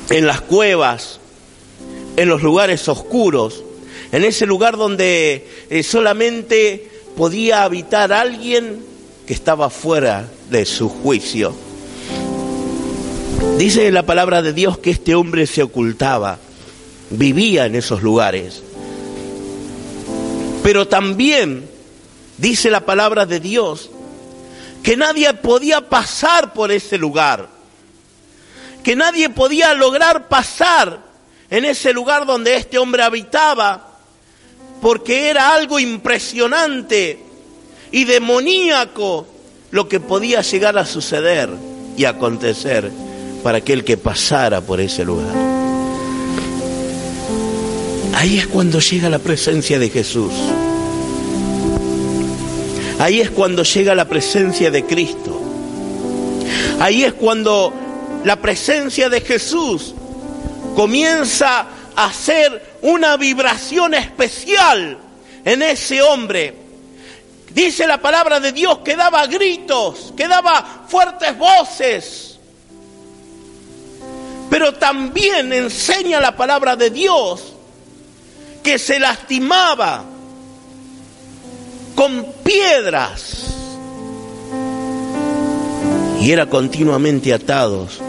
en 0.09 0.27
las 0.27 0.41
cuevas, 0.41 1.19
en 2.17 2.27
los 2.27 2.41
lugares 2.43 2.87
oscuros 2.89 3.63
en 4.11 4.23
ese 4.23 4.45
lugar 4.45 4.77
donde 4.77 5.47
eh, 5.69 5.83
solamente 5.83 6.89
podía 7.15 7.63
habitar 7.63 8.13
alguien 8.13 8.79
que 9.25 9.33
estaba 9.33 9.69
fuera 9.69 10.29
de 10.49 10.65
su 10.65 10.89
juicio. 10.89 11.53
Dice 13.57 13.91
la 13.91 14.05
palabra 14.05 14.41
de 14.41 14.53
Dios 14.53 14.77
que 14.77 14.91
este 14.91 15.15
hombre 15.15 15.45
se 15.47 15.63
ocultaba, 15.63 16.39
vivía 17.09 17.65
en 17.65 17.75
esos 17.75 18.01
lugares. 18.01 18.63
Pero 20.63 20.87
también 20.87 21.65
dice 22.37 22.69
la 22.69 22.81
palabra 22.81 23.25
de 23.25 23.39
Dios 23.39 23.89
que 24.83 24.95
nadie 24.95 25.33
podía 25.33 25.81
pasar 25.89 26.53
por 26.53 26.71
ese 26.71 26.97
lugar, 26.97 27.49
que 28.83 28.95
nadie 28.95 29.29
podía 29.29 29.73
lograr 29.73 30.27
pasar 30.27 30.99
en 31.49 31.65
ese 31.65 31.93
lugar 31.93 32.25
donde 32.25 32.55
este 32.55 32.77
hombre 32.77 33.03
habitaba, 33.03 33.97
porque 34.81 35.29
era 35.29 35.53
algo 35.53 35.79
impresionante 35.79 37.19
y 37.91 38.05
demoníaco 38.05 39.27
lo 39.71 39.89
que 39.89 39.99
podía 39.99 40.41
llegar 40.41 40.77
a 40.77 40.85
suceder 40.85 41.49
y 41.97 42.05
acontecer 42.05 42.91
para 43.43 43.57
aquel 43.59 43.83
que 43.83 43.97
pasara 43.97 44.61
por 44.61 44.79
ese 44.79 45.03
lugar. 45.03 45.33
Ahí 48.13 48.39
es 48.39 48.47
cuando 48.47 48.79
llega 48.79 49.09
la 49.09 49.19
presencia 49.19 49.77
de 49.77 49.89
Jesús. 49.89 50.33
Ahí 52.99 53.21
es 53.21 53.29
cuando 53.29 53.63
llega 53.63 53.93
la 53.93 54.05
presencia 54.05 54.71
de 54.71 54.83
Cristo. 54.85 55.39
Ahí 56.79 57.03
es 57.03 57.13
cuando 57.13 57.73
la 58.23 58.37
presencia 58.37 59.09
de 59.09 59.21
Jesús 59.21 59.93
comienza 60.75 61.67
a 61.95 62.05
hacer 62.05 62.77
una 62.81 63.17
vibración 63.17 63.93
especial 63.93 64.97
en 65.45 65.61
ese 65.61 66.01
hombre. 66.01 66.55
Dice 67.51 67.87
la 67.87 67.99
palabra 67.99 68.39
de 68.39 68.51
Dios 68.51 68.79
que 68.79 68.95
daba 68.95 69.25
gritos, 69.27 70.13
que 70.15 70.27
daba 70.27 70.85
fuertes 70.87 71.37
voces. 71.37 72.39
Pero 74.49 74.73
también 74.73 75.53
enseña 75.53 76.19
la 76.19 76.35
palabra 76.35 76.75
de 76.75 76.89
Dios 76.89 77.53
que 78.63 78.79
se 78.79 78.99
lastimaba 78.99 80.03
con 81.97 82.27
piedras 82.43 83.47
y 86.21 86.31
era 86.31 86.45
continuamente 86.45 87.33
atados 87.33 87.99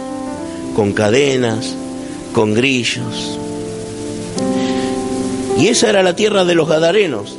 con 0.77 0.93
cadenas, 0.93 1.75
con 2.35 2.53
grillos. 2.53 3.39
Y 5.57 5.69
esa 5.69 5.89
era 5.89 6.03
la 6.03 6.15
tierra 6.15 6.45
de 6.45 6.55
los 6.55 6.69
Gadarenos. 6.69 7.35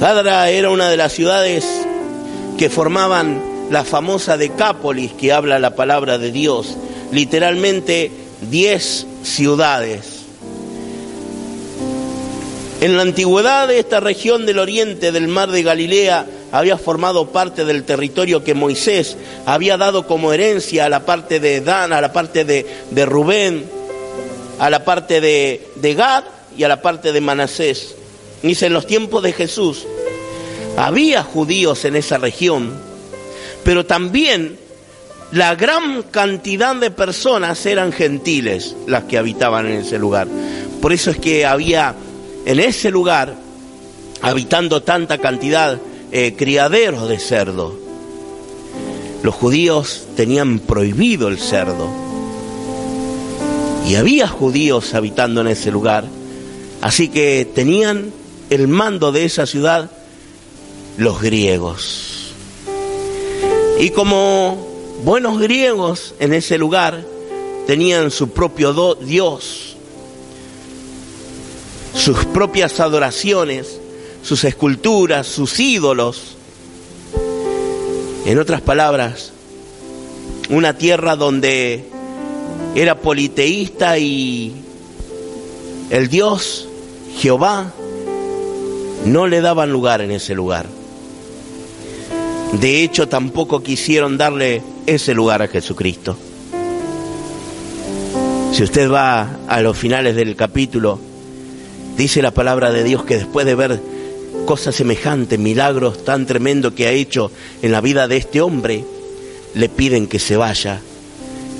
Gadara 0.00 0.50
era 0.50 0.70
una 0.70 0.90
de 0.90 0.96
las 0.96 1.12
ciudades 1.12 1.64
que 2.58 2.68
formaban 2.68 3.40
la 3.70 3.84
famosa 3.84 4.36
Decápolis 4.36 5.12
que 5.12 5.32
habla 5.32 5.60
la 5.60 5.76
palabra 5.76 6.18
de 6.18 6.32
Dios, 6.32 6.76
literalmente 7.12 8.10
diez 8.50 9.06
ciudades. 9.22 10.15
En 12.80 12.96
la 12.96 13.02
antigüedad 13.02 13.70
esta 13.70 14.00
región 14.00 14.44
del 14.44 14.58
oriente 14.58 15.10
del 15.10 15.28
mar 15.28 15.50
de 15.50 15.62
Galilea 15.62 16.26
había 16.52 16.76
formado 16.76 17.32
parte 17.32 17.64
del 17.64 17.84
territorio 17.84 18.44
que 18.44 18.52
Moisés 18.52 19.16
había 19.46 19.78
dado 19.78 20.06
como 20.06 20.32
herencia 20.32 20.84
a 20.84 20.90
la 20.90 21.06
parte 21.06 21.40
de 21.40 21.62
Dan, 21.62 21.94
a 21.94 22.02
la 22.02 22.12
parte 22.12 22.44
de, 22.44 22.66
de 22.90 23.06
Rubén, 23.06 23.64
a 24.58 24.68
la 24.68 24.84
parte 24.84 25.22
de, 25.22 25.68
de 25.76 25.94
Gad 25.94 26.24
y 26.56 26.64
a 26.64 26.68
la 26.68 26.82
parte 26.82 27.12
de 27.12 27.20
Manasés. 27.22 27.94
Dice, 28.42 28.66
en 28.66 28.74
los 28.74 28.86
tiempos 28.86 29.22
de 29.22 29.32
Jesús 29.32 29.86
había 30.76 31.22
judíos 31.22 31.86
en 31.86 31.96
esa 31.96 32.18
región, 32.18 32.72
pero 33.64 33.86
también 33.86 34.58
la 35.32 35.54
gran 35.54 36.02
cantidad 36.02 36.76
de 36.76 36.90
personas 36.90 37.64
eran 37.64 37.90
gentiles 37.90 38.76
las 38.86 39.04
que 39.04 39.16
habitaban 39.16 39.66
en 39.66 39.80
ese 39.80 39.98
lugar. 39.98 40.28
Por 40.82 40.92
eso 40.92 41.10
es 41.10 41.16
que 41.16 41.46
había 41.46 41.94
en 42.46 42.60
ese 42.60 42.90
lugar, 42.90 43.34
habitando 44.22 44.82
tanta 44.82 45.18
cantidad, 45.18 45.78
eh, 46.12 46.34
criaderos 46.34 47.08
de 47.08 47.18
cerdo. 47.18 47.78
Los 49.22 49.34
judíos 49.34 50.06
tenían 50.16 50.60
prohibido 50.60 51.28
el 51.28 51.38
cerdo. 51.38 51.88
Y 53.86 53.96
había 53.96 54.26
judíos 54.26 54.94
habitando 54.94 55.42
en 55.42 55.48
ese 55.48 55.70
lugar 55.70 56.06
Así 56.80 57.08
que 57.08 57.48
tenían 57.52 58.12
el 58.50 58.68
mando 58.68 59.12
de 59.12 59.24
esa 59.24 59.46
ciudad 59.46 59.90
los 60.96 61.20
griegos. 61.20 62.32
Y 63.78 63.90
como 63.90 64.66
buenos 65.04 65.38
griegos 65.38 66.14
en 66.18 66.32
ese 66.32 66.58
lugar, 66.58 67.04
tenían 67.66 68.10
su 68.10 68.30
propio 68.30 68.94
Dios, 68.94 69.75
sus 71.96 72.24
propias 72.26 72.78
adoraciones, 72.78 73.80
sus 74.22 74.44
esculturas, 74.44 75.26
sus 75.26 75.58
ídolos. 75.58 76.36
En 78.26 78.38
otras 78.38 78.60
palabras, 78.60 79.32
una 80.50 80.76
tierra 80.76 81.16
donde 81.16 81.84
era 82.74 83.00
politeísta 83.00 83.98
y 83.98 84.54
el 85.90 86.08
Dios 86.08 86.68
Jehová 87.18 87.72
no 89.06 89.26
le 89.26 89.40
daban 89.40 89.72
lugar 89.72 90.02
en 90.02 90.10
ese 90.10 90.34
lugar. 90.34 90.66
De 92.60 92.82
hecho, 92.82 93.08
tampoco 93.08 93.62
quisieron 93.62 94.18
darle 94.18 94.62
ese 94.86 95.14
lugar 95.14 95.42
a 95.42 95.48
Jesucristo. 95.48 96.16
Si 98.52 98.62
usted 98.62 98.90
va 98.90 99.38
a 99.48 99.60
los 99.60 99.76
finales 99.76 100.14
del 100.14 100.36
capítulo, 100.36 100.98
dice 101.96 102.22
la 102.22 102.30
palabra 102.30 102.70
de 102.72 102.84
Dios 102.84 103.04
que 103.04 103.16
después 103.16 103.46
de 103.46 103.54
ver 103.54 103.80
cosas 104.44 104.74
semejantes, 104.74 105.38
milagros 105.38 106.04
tan 106.04 106.26
tremendos 106.26 106.72
que 106.74 106.86
ha 106.86 106.92
hecho 106.92 107.30
en 107.62 107.72
la 107.72 107.80
vida 107.80 108.08
de 108.08 108.16
este 108.16 108.40
hombre, 108.40 108.84
le 109.54 109.68
piden 109.68 110.06
que 110.06 110.18
se 110.18 110.36
vaya, 110.36 110.80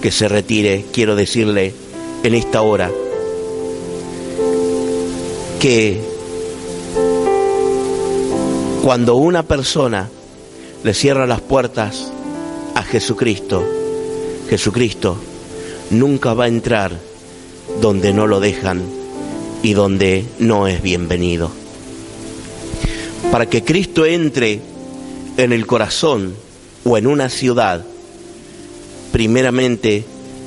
que 0.00 0.10
se 0.10 0.28
retire. 0.28 0.84
Quiero 0.92 1.16
decirle 1.16 1.74
en 2.22 2.34
esta 2.34 2.62
hora, 2.62 2.90
que 5.60 6.16
Cuando 8.86 9.16
una 9.16 9.42
persona 9.42 10.08
le 10.84 10.94
cierra 10.94 11.26
las 11.26 11.40
puertas 11.40 12.12
a 12.76 12.84
Jesucristo, 12.84 13.64
Jesucristo 14.48 15.18
nunca 15.90 16.34
va 16.34 16.44
a 16.44 16.46
entrar 16.46 16.96
donde 17.80 18.12
no 18.12 18.28
lo 18.28 18.38
dejan 18.38 18.95
y 19.62 19.72
donde 19.72 20.24
no 20.38 20.66
es 20.66 20.82
bienvenido. 20.82 21.50
Para 23.30 23.46
que 23.46 23.64
Cristo 23.64 24.06
entre 24.06 24.60
en 25.36 25.52
el 25.52 25.66
corazón 25.66 26.34
o 26.84 26.96
en 26.96 27.06
una 27.06 27.28
ciudad, 27.28 27.84
primeramente 29.12 30.04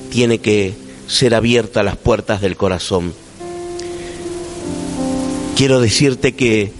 tiene 0.10 0.40
que 0.40 0.74
ser 1.08 1.36
abiertas 1.36 1.84
las 1.84 1.98
puertas 1.98 2.42
del 2.42 2.56
corazón. 2.56 3.14
Quiero 5.56 5.82
decirte 5.82 6.34
que 6.36 6.72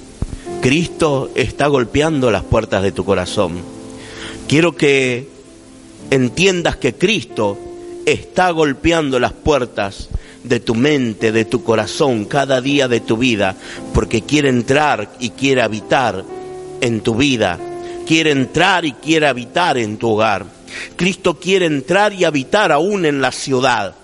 Cristo 0.62 1.30
está 1.36 1.68
golpeando 1.68 2.32
las 2.32 2.44
puertas 2.44 2.84
de 2.84 2.92
tu 2.92 3.06
corazón. 3.06 3.58
Quiero 4.48 4.76
que 4.76 5.28
entiendas 6.12 6.76
que 6.78 6.94
Cristo 6.94 7.58
está 8.06 8.52
golpeando 8.52 9.20
las 9.20 9.34
puertas 9.34 10.10
de 10.44 10.60
tu 10.60 10.76
mente, 10.76 11.32
de 11.32 11.46
tu 11.46 11.64
corazón, 11.64 12.26
cada 12.26 12.62
día 12.62 12.88
de 12.88 13.00
tu 13.00 13.18
vida, 13.18 13.56
porque 13.94 14.22
quiere 14.22 14.50
entrar 14.50 15.10
y 15.20 15.32
quiere 15.32 15.62
habitar 15.62 16.24
en 16.82 17.02
tu 17.02 17.16
vida, 17.16 17.60
quiere 18.08 18.32
entrar 18.32 18.86
y 18.86 18.94
quiere 18.94 19.28
habitar 19.28 19.78
en 19.78 19.98
tu 19.98 20.10
hogar. 20.10 20.46
Cristo 20.96 21.40
quiere 21.40 21.66
entrar 21.66 22.14
y 22.14 22.24
habitar 22.24 22.72
aún 22.72 23.06
en 23.06 23.22
la 23.22 23.32
ciudad. 23.32 23.96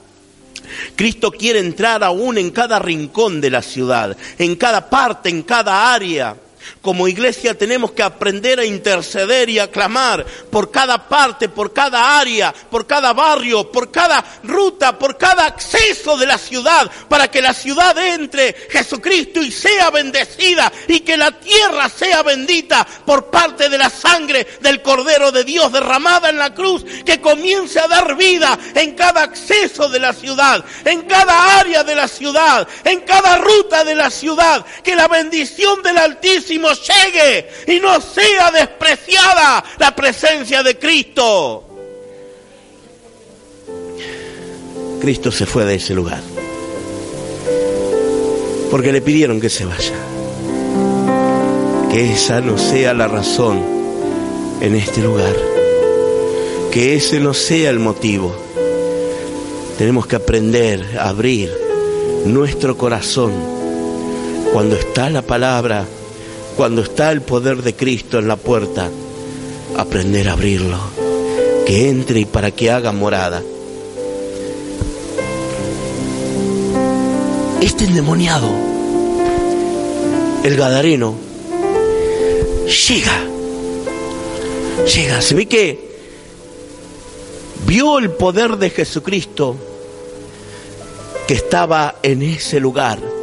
Cristo 0.96 1.32
quiere 1.32 1.60
entrar 1.60 2.04
aún 2.04 2.38
en 2.38 2.52
cada 2.52 2.80
rincón 2.80 3.40
de 3.40 3.50
la 3.50 3.62
ciudad, 3.62 4.18
en 4.38 4.56
cada 4.56 4.90
parte, 4.90 5.30
en 5.30 5.44
cada 5.44 5.94
área. 5.94 6.36
Como 6.82 7.08
iglesia 7.08 7.58
tenemos 7.58 7.92
que 7.92 8.04
aprender 8.04 8.60
a 8.60 8.66
interceder 8.66 9.50
y 9.50 9.60
a 9.60 9.72
clamar 9.72 10.26
por 10.52 10.72
cada 10.72 11.08
parte, 11.08 11.50
por 11.50 11.74
cada 11.74 12.20
área, 12.20 12.54
por 12.70 12.86
cada 12.86 13.14
barrio, 13.14 13.72
por 13.72 13.92
cada 13.92 14.24
ruta, 14.44 14.98
por 14.98 15.18
cada 15.18 15.46
acceso 15.46 16.18
de 16.18 16.26
la 16.26 16.38
ciudad, 16.38 16.90
para 17.10 17.30
que 17.30 17.42
la 17.42 17.54
ciudad 17.54 17.98
entre 17.98 18.54
Jesucristo 18.70 19.42
y 19.42 19.52
sea 19.52 19.90
bendecida 19.90 20.72
y 20.88 21.02
que 21.02 21.18
la 21.18 21.32
tierra 21.40 21.90
sea 21.90 22.24
bendita 22.24 22.86
por 23.06 23.30
parte 23.30 23.70
de 23.70 23.78
la 23.78 23.90
sangre 23.90 24.48
del 24.62 24.82
Cordero 24.82 25.32
de 25.32 25.44
Dios 25.44 25.72
derramada 25.72 26.30
en 26.30 26.38
la 26.38 26.54
cruz, 26.54 26.84
que 27.06 27.22
comience 27.22 27.80
a 27.80 27.88
dar 27.88 28.16
vida 28.16 28.58
en 28.76 28.96
cada 28.96 29.24
acceso 29.24 29.90
de 29.90 30.00
la 30.00 30.14
ciudad, 30.14 30.64
en 30.86 31.04
cada 31.04 31.60
área 31.60 31.84
de 31.84 31.96
la 31.96 32.08
ciudad, 32.08 32.68
en 32.84 33.02
cada 33.02 33.38
ruta 33.38 33.84
de 33.84 33.96
la 33.96 34.10
ciudad, 34.10 34.66
que 34.84 34.96
la 34.96 35.08
bendición 35.08 35.82
del 35.82 35.98
Altísimo 35.98 36.55
llegue 36.58 37.48
y 37.68 37.80
no 37.80 38.00
sea 38.02 38.52
despreciada 38.52 39.64
la 39.78 39.96
presencia 39.96 40.64
de 40.64 40.78
Cristo. 40.78 41.64
Cristo 45.02 45.32
se 45.32 45.46
fue 45.46 45.66
de 45.66 45.76
ese 45.76 45.94
lugar. 45.94 46.22
Porque 48.72 48.92
le 48.92 49.02
pidieron 49.02 49.40
que 49.40 49.50
se 49.50 49.66
vaya. 49.66 49.94
Que 51.92 52.14
esa 52.14 52.42
no 52.42 52.58
sea 52.58 52.94
la 52.94 53.08
razón 53.08 53.64
en 54.62 54.76
este 54.76 55.02
lugar. 55.02 55.36
Que 56.72 56.96
ese 56.96 57.20
no 57.20 57.34
sea 57.34 57.70
el 57.70 57.80
motivo. 57.80 58.36
Tenemos 59.78 60.08
que 60.08 60.16
aprender 60.16 60.98
a 61.00 61.10
abrir 61.10 61.52
nuestro 62.26 62.78
corazón 62.78 63.34
cuando 64.52 64.76
está 64.76 65.10
la 65.10 65.22
palabra 65.22 65.86
cuando 66.56 66.82
está 66.82 67.12
el 67.12 67.22
poder 67.22 67.62
de 67.64 67.76
Cristo 67.76 68.18
en 68.18 68.28
la 68.28 68.38
puerta, 68.38 68.90
aprender 69.78 70.30
a 70.30 70.34
abrirlo, 70.34 70.80
que 71.66 71.90
entre 71.90 72.22
y 72.22 72.26
para 72.26 72.52
que 72.52 72.72
haga 72.72 72.92
morada. 72.92 73.42
Este 77.62 77.86
endemoniado, 77.86 78.50
el 80.44 80.56
Gadareno, 80.56 81.16
llega, 82.88 83.22
llega, 84.96 85.22
se 85.22 85.36
ve 85.36 85.46
que 85.48 85.98
vio 87.68 87.98
el 87.98 88.12
poder 88.12 88.58
de 88.58 88.70
Jesucristo 88.70 89.58
que 91.28 91.34
estaba 91.34 91.96
en 92.04 92.22
ese 92.22 92.60
lugar 92.60 93.15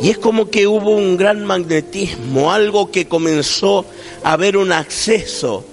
y 0.00 0.10
es 0.10 0.18
como 0.18 0.50
que 0.50 0.66
hubo 0.66 0.90
un 0.90 1.16
gran 1.16 1.44
magnetismo, 1.44 2.52
algo 2.52 2.90
que 2.90 3.06
comenzó 3.06 3.84
a 4.24 4.32
haber 4.32 4.56
un 4.56 4.72
acceso. 4.72 5.64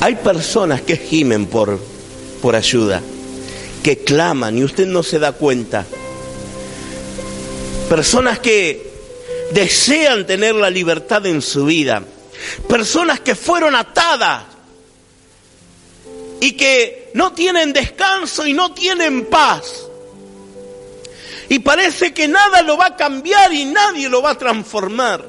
Hay 0.00 0.16
personas 0.16 0.82
que 0.82 0.96
gimen 0.96 1.46
por, 1.46 1.78
por 2.40 2.56
ayuda, 2.56 3.00
que 3.82 3.98
claman 3.98 4.58
y 4.58 4.64
usted 4.64 4.86
no 4.86 5.02
se 5.02 5.18
da 5.18 5.32
cuenta. 5.32 5.86
Personas 7.88 8.38
que 8.38 8.92
desean 9.52 10.26
tener 10.26 10.54
la 10.54 10.70
libertad 10.70 11.26
en 11.26 11.42
su 11.42 11.66
vida. 11.66 12.02
Personas 12.68 13.20
que 13.20 13.34
fueron 13.34 13.74
atadas 13.74 14.44
y 16.40 16.52
que 16.52 17.10
no 17.14 17.32
tienen 17.32 17.72
descanso 17.72 18.46
y 18.46 18.52
no 18.52 18.72
tienen 18.72 19.26
paz 19.26 19.81
y 21.48 21.58
parece 21.58 22.12
que 22.12 22.28
nada 22.28 22.62
lo 22.62 22.76
va 22.76 22.86
a 22.86 22.96
cambiar 22.96 23.52
y 23.52 23.64
nadie 23.64 24.08
lo 24.08 24.22
va 24.22 24.30
a 24.30 24.38
transformar. 24.38 25.24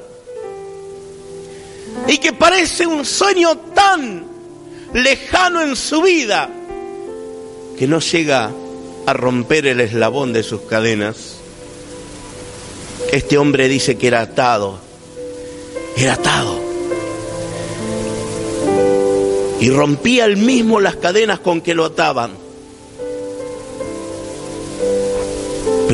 Y 2.08 2.18
que 2.18 2.32
parece 2.32 2.86
un 2.86 3.04
sueño 3.04 3.56
tan 3.74 4.26
lejano 4.92 5.62
en 5.62 5.76
su 5.76 6.02
vida 6.02 6.48
que 7.78 7.86
no 7.86 8.00
llega 8.00 8.50
a 9.06 9.12
romper 9.12 9.66
el 9.66 9.80
eslabón 9.80 10.32
de 10.32 10.42
sus 10.42 10.62
cadenas. 10.62 11.36
Este 13.12 13.38
hombre 13.38 13.68
dice 13.68 13.96
que 13.96 14.06
era 14.06 14.22
atado, 14.22 14.78
era 15.96 16.14
atado. 16.14 16.60
Y 19.60 19.70
rompía 19.70 20.24
él 20.26 20.36
mismo 20.36 20.80
las 20.80 20.96
cadenas 20.96 21.38
con 21.40 21.60
que 21.60 21.74
lo 21.74 21.86
ataban. 21.86 22.43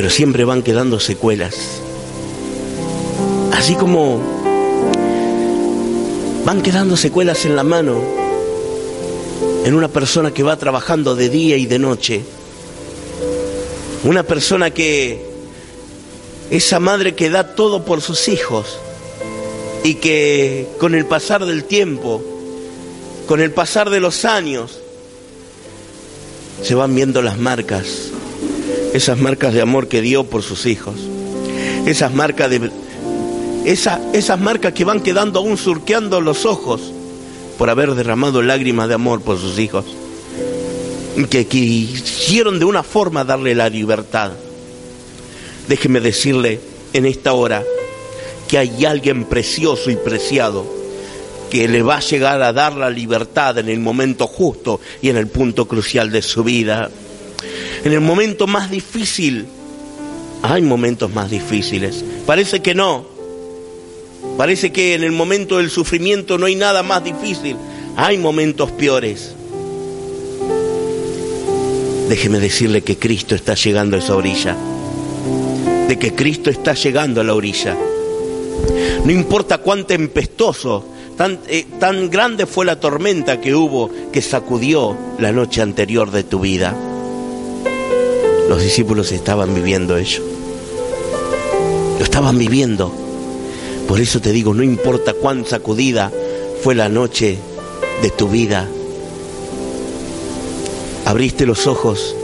Pero 0.00 0.08
siempre 0.08 0.46
van 0.46 0.62
quedando 0.62 0.98
secuelas. 0.98 1.54
Así 3.52 3.74
como 3.74 4.18
van 6.46 6.62
quedando 6.62 6.96
secuelas 6.96 7.44
en 7.44 7.54
la 7.54 7.64
mano 7.64 8.00
en 9.62 9.74
una 9.74 9.88
persona 9.88 10.32
que 10.32 10.42
va 10.42 10.56
trabajando 10.56 11.16
de 11.16 11.28
día 11.28 11.58
y 11.58 11.66
de 11.66 11.78
noche. 11.78 12.22
Una 14.02 14.22
persona 14.22 14.70
que, 14.70 15.22
esa 16.50 16.80
madre 16.80 17.14
que 17.14 17.28
da 17.28 17.54
todo 17.54 17.84
por 17.84 18.00
sus 18.00 18.28
hijos 18.28 18.78
y 19.84 19.96
que 19.96 20.66
con 20.78 20.94
el 20.94 21.04
pasar 21.04 21.44
del 21.44 21.64
tiempo, 21.64 22.22
con 23.26 23.42
el 23.42 23.50
pasar 23.50 23.90
de 23.90 24.00
los 24.00 24.24
años, 24.24 24.80
se 26.62 26.74
van 26.74 26.94
viendo 26.94 27.20
las 27.20 27.36
marcas 27.36 28.12
esas 28.92 29.18
marcas 29.18 29.54
de 29.54 29.60
amor 29.60 29.88
que 29.88 30.00
dio 30.00 30.24
por 30.24 30.42
sus 30.42 30.66
hijos, 30.66 30.96
esas 31.86 32.12
marcas 32.12 32.50
de 32.50 32.70
esas 33.64 34.40
marcas 34.40 34.72
que 34.72 34.84
van 34.84 35.00
quedando 35.00 35.38
aún 35.38 35.58
surqueando 35.58 36.20
los 36.20 36.46
ojos 36.46 36.92
por 37.58 37.68
haber 37.68 37.94
derramado 37.94 38.42
lágrimas 38.42 38.88
de 38.88 38.94
amor 38.94 39.20
por 39.20 39.38
sus 39.38 39.58
hijos, 39.58 39.84
que 41.28 41.46
quisieron 41.46 42.58
de 42.58 42.64
una 42.64 42.82
forma 42.82 43.24
darle 43.24 43.54
la 43.54 43.68
libertad. 43.68 44.32
Déjeme 45.68 46.00
decirle 46.00 46.58
en 46.94 47.04
esta 47.04 47.34
hora 47.34 47.62
que 48.48 48.58
hay 48.58 48.84
alguien 48.84 49.24
precioso 49.24 49.90
y 49.90 49.96
preciado 49.96 50.64
que 51.50 51.68
le 51.68 51.82
va 51.82 51.96
a 51.96 52.00
llegar 52.00 52.40
a 52.42 52.52
dar 52.52 52.74
la 52.74 52.88
libertad 52.88 53.58
en 53.58 53.68
el 53.68 53.80
momento 53.80 54.26
justo 54.26 54.80
y 55.02 55.10
en 55.10 55.16
el 55.16 55.26
punto 55.26 55.66
crucial 55.68 56.10
de 56.10 56.22
su 56.22 56.42
vida 56.42 56.90
en 57.84 57.92
el 57.92 58.00
momento 58.00 58.46
más 58.46 58.70
difícil. 58.70 59.46
Hay 60.42 60.62
momentos 60.62 61.12
más 61.12 61.30
difíciles. 61.30 62.04
Parece 62.26 62.60
que 62.60 62.74
no. 62.74 63.04
Parece 64.36 64.72
que 64.72 64.94
en 64.94 65.02
el 65.02 65.12
momento 65.12 65.58
del 65.58 65.70
sufrimiento 65.70 66.38
no 66.38 66.46
hay 66.46 66.54
nada 66.54 66.82
más 66.82 67.04
difícil. 67.04 67.56
Hay 67.96 68.18
momentos 68.18 68.70
peores. 68.72 69.34
Déjeme 72.08 72.40
decirle 72.40 72.82
que 72.82 72.98
Cristo 72.98 73.34
está 73.34 73.54
llegando 73.54 73.96
a 73.96 74.00
esa 74.00 74.16
orilla. 74.16 74.56
De 75.88 75.98
que 75.98 76.14
Cristo 76.14 76.50
está 76.50 76.74
llegando 76.74 77.20
a 77.20 77.24
la 77.24 77.34
orilla. 77.34 77.76
No 79.04 79.12
importa 79.12 79.58
cuán 79.58 79.86
tempestoso, 79.86 80.84
tan, 81.16 81.38
eh, 81.48 81.66
tan 81.78 82.10
grande 82.10 82.46
fue 82.46 82.66
la 82.66 82.78
tormenta 82.78 83.40
que 83.40 83.54
hubo 83.54 83.90
que 84.12 84.22
sacudió 84.22 84.96
la 85.18 85.32
noche 85.32 85.62
anterior 85.62 86.10
de 86.10 86.24
tu 86.24 86.40
vida. 86.40 86.74
Los 88.50 88.60
discípulos 88.60 89.12
estaban 89.12 89.54
viviendo 89.54 89.96
ello. 89.96 90.24
Lo 91.98 92.04
estaban 92.04 92.36
viviendo. 92.36 92.92
Por 93.86 94.00
eso 94.00 94.20
te 94.20 94.32
digo, 94.32 94.54
no 94.54 94.64
importa 94.64 95.14
cuán 95.14 95.46
sacudida 95.46 96.10
fue 96.60 96.74
la 96.74 96.88
noche 96.88 97.38
de 98.02 98.10
tu 98.10 98.26
vida, 98.28 98.66
abriste 101.04 101.46
los 101.46 101.68
ojos 101.68 102.16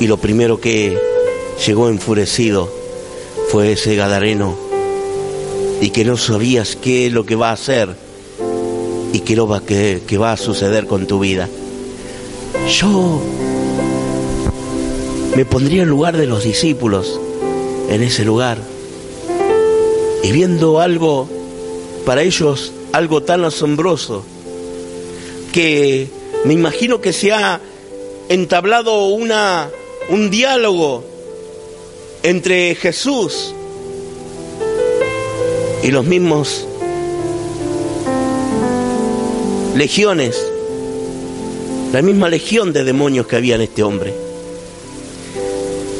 y 0.00 0.06
lo 0.06 0.18
primero 0.18 0.60
que 0.60 0.98
llegó 1.66 1.88
enfurecido 1.88 2.70
fue 3.50 3.72
ese 3.72 3.96
Gadareno 3.96 4.54
y 5.80 5.88
que 5.88 6.04
no 6.04 6.18
sabías 6.18 6.76
qué 6.76 7.06
es 7.06 7.12
lo 7.14 7.24
que 7.24 7.36
va 7.36 7.48
a 7.48 7.54
hacer 7.54 7.96
y 9.14 9.20
qué, 9.20 9.34
lo 9.34 9.48
va, 9.48 9.62
qué, 9.62 10.02
qué 10.06 10.18
va 10.18 10.32
a 10.32 10.36
suceder 10.36 10.86
con 10.86 11.06
tu 11.06 11.20
vida. 11.20 11.48
Yo 12.68 13.22
me 15.36 15.44
pondría 15.44 15.82
en 15.82 15.88
lugar 15.88 16.16
de 16.16 16.26
los 16.26 16.44
discípulos 16.44 17.20
en 17.88 18.02
ese 18.02 18.24
lugar 18.24 18.58
y 20.22 20.32
viendo 20.32 20.80
algo 20.80 21.28
para 22.04 22.22
ellos 22.22 22.72
algo 22.92 23.22
tan 23.22 23.44
asombroso 23.44 24.24
que 25.52 26.08
me 26.44 26.54
imagino 26.54 27.00
que 27.00 27.12
se 27.12 27.32
ha 27.32 27.60
entablado 28.28 29.06
una 29.08 29.70
un 30.10 30.30
diálogo 30.30 31.04
entre 32.22 32.74
Jesús 32.74 33.54
y 35.82 35.90
los 35.90 36.04
mismos 36.04 36.66
legiones, 39.76 40.44
la 41.92 42.02
misma 42.02 42.28
legión 42.28 42.72
de 42.72 42.84
demonios 42.84 43.26
que 43.26 43.36
había 43.36 43.54
en 43.54 43.60
este 43.60 43.82
hombre. 43.82 44.27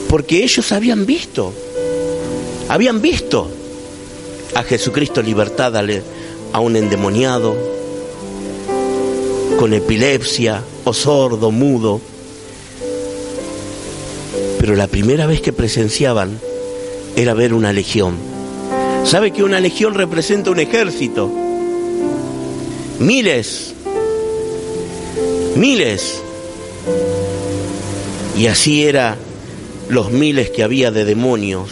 Porque 0.08 0.42
ellos 0.42 0.72
habían 0.72 1.04
visto, 1.06 1.52
habían 2.68 3.02
visto 3.02 3.50
a 4.54 4.62
Jesucristo 4.62 5.22
libertad 5.22 5.76
a 6.52 6.60
un 6.60 6.76
endemoniado, 6.76 7.56
con 9.58 9.74
epilepsia, 9.74 10.62
o 10.84 10.94
sordo, 10.94 11.50
mudo. 11.50 12.00
Pero 14.58 14.74
la 14.74 14.86
primera 14.86 15.26
vez 15.26 15.40
que 15.40 15.52
presenciaban 15.52 16.40
era 17.16 17.34
ver 17.34 17.52
una 17.52 17.72
legión. 17.72 18.16
¿Sabe 19.04 19.32
que 19.32 19.42
una 19.42 19.60
legión 19.60 19.94
representa 19.94 20.50
un 20.50 20.60
ejército? 20.60 21.30
Miles, 22.98 23.74
miles. 25.56 26.20
Y 28.36 28.46
así 28.46 28.84
era 28.84 29.16
los 29.88 30.10
miles 30.10 30.50
que 30.50 30.62
había 30.62 30.90
de 30.90 31.04
demonios 31.04 31.70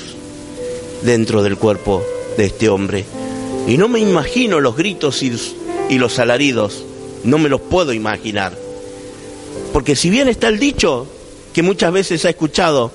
dentro 1.03 1.43
del 1.43 1.57
cuerpo 1.57 2.03
de 2.37 2.47
este 2.47 2.69
hombre. 2.69 3.05
Y 3.67 3.79
no 3.79 3.89
me 3.89 4.01
imagino 4.01 4.61
los 4.61 4.77
gritos 4.77 5.23
y, 5.23 5.99
los 5.99 6.19
alaridos, 6.19 6.85
no 7.25 7.39
me 7.39 7.49
los 7.49 7.61
puedo 7.61 7.93
imaginar. 7.93 8.57
Porque 9.73 9.97
si 9.97 10.11
bien 10.11 10.29
está 10.29 10.49
el 10.49 10.59
dicho 10.59 11.07
que 11.53 11.63
muchas 11.63 11.93
veces 11.93 12.25
ha 12.25 12.31
escuchado, 12.31 12.93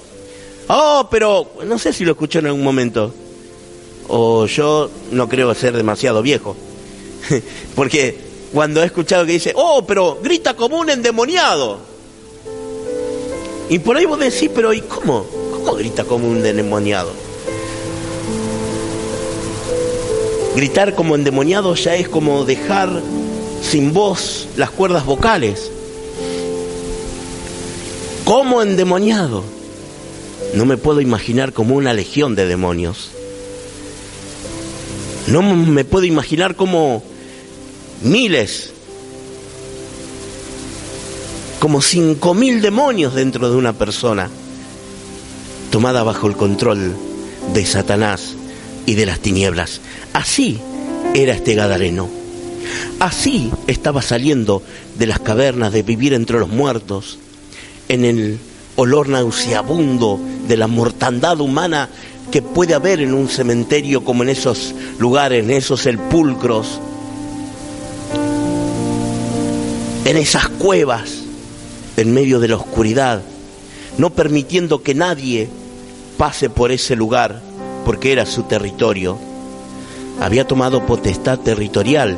oh, 0.68 1.08
pero 1.12 1.52
no 1.66 1.78
sé 1.78 1.94
si 1.94 2.06
lo 2.06 2.12
escuché 2.12 2.40
en 2.40 2.48
algún 2.48 2.64
momento, 2.64 3.14
o 4.08 4.46
yo 4.46 4.90
no 5.12 5.28
creo 5.28 5.54
ser 5.54 5.76
demasiado 5.76 6.22
viejo, 6.22 6.56
porque 7.76 8.18
cuando 8.54 8.82
he 8.82 8.86
escuchado 8.86 9.26
que 9.26 9.34
dice, 9.34 9.54
oh, 9.56 9.86
pero 9.86 10.20
grita 10.22 10.56
como 10.56 10.78
un 10.80 10.90
endemoniado. 10.90 11.91
Y 13.72 13.80
por 13.80 13.96
ahí 13.96 14.04
vos 14.04 14.20
decís, 14.20 14.52
pero 14.54 14.74
¿y 14.74 14.82
cómo? 14.82 15.26
¿Cómo 15.54 15.76
grita 15.76 16.04
como 16.04 16.28
un 16.28 16.46
endemoniado? 16.46 17.14
Gritar 20.58 20.94
como 20.94 21.16
endemoniado 21.16 21.74
ya 21.76 21.96
es 21.96 22.10
como 22.10 22.44
dejar 22.44 23.02
sin 23.62 23.94
voz 23.94 24.50
las 24.58 24.72
cuerdas 24.72 25.06
vocales. 25.06 25.72
Como 28.26 28.62
endemoniado. 28.62 29.42
No 30.54 30.66
me 30.66 30.76
puedo 30.76 31.00
imaginar 31.00 31.54
como 31.54 31.78
una 31.78 31.94
legión 31.94 32.36
de 32.36 32.48
demonios. 32.48 33.12
No 35.28 35.42
me 35.44 35.86
puedo 35.86 36.04
imaginar 36.04 36.58
como 36.58 37.04
miles, 38.02 38.71
como 41.62 41.80
cinco 41.80 42.34
mil 42.34 42.60
demonios 42.60 43.14
dentro 43.14 43.52
de 43.52 43.56
una 43.56 43.74
persona, 43.74 44.32
tomada 45.70 46.02
bajo 46.02 46.26
el 46.26 46.36
control 46.36 46.96
de 47.54 47.66
Satanás 47.68 48.34
y 48.88 48.96
de 48.96 49.06
las 49.06 49.20
tinieblas. 49.20 49.80
Así 50.12 50.60
era 51.14 51.36
este 51.36 51.54
Gadareno. 51.54 52.10
Así 53.00 53.52
estaba 53.68 54.02
saliendo 54.02 54.64
de 54.98 55.06
las 55.06 55.20
cavernas 55.20 55.72
de 55.72 55.84
vivir 55.84 56.14
entre 56.14 56.40
los 56.40 56.50
muertos, 56.50 57.20
en 57.90 58.06
el 58.06 58.40
olor 58.76 59.08
nauseabundo 59.10 60.20
de 60.48 60.58
la 60.58 60.66
mortandad 60.66 61.40
humana 61.42 61.90
que 62.32 62.42
puede 62.42 62.74
haber 62.74 63.02
en 63.02 63.14
un 63.14 63.30
cementerio 63.30 64.04
como 64.04 64.24
en 64.24 64.30
esos 64.30 64.74
lugares, 64.98 65.44
en 65.44 65.52
esos 65.52 65.82
sepulcros, 65.82 66.80
en 70.06 70.18
esas 70.18 70.50
cuevas, 70.50 71.21
en 71.98 72.14
medio 72.14 72.40
de 72.40 72.48
la 72.48 72.56
oscuridad, 72.56 73.22
no 73.98 74.12
permitiendo 74.12 74.84
que 74.84 74.96
nadie 74.96 75.50
pase 76.18 76.50
por 76.50 76.72
ese 76.72 76.96
lugar, 76.96 77.42
porque 77.86 78.12
era 78.12 78.26
su 78.26 78.44
territorio 78.44 79.18
había 80.22 80.46
tomado 80.46 80.86
potestad 80.86 81.40
territorial 81.40 82.16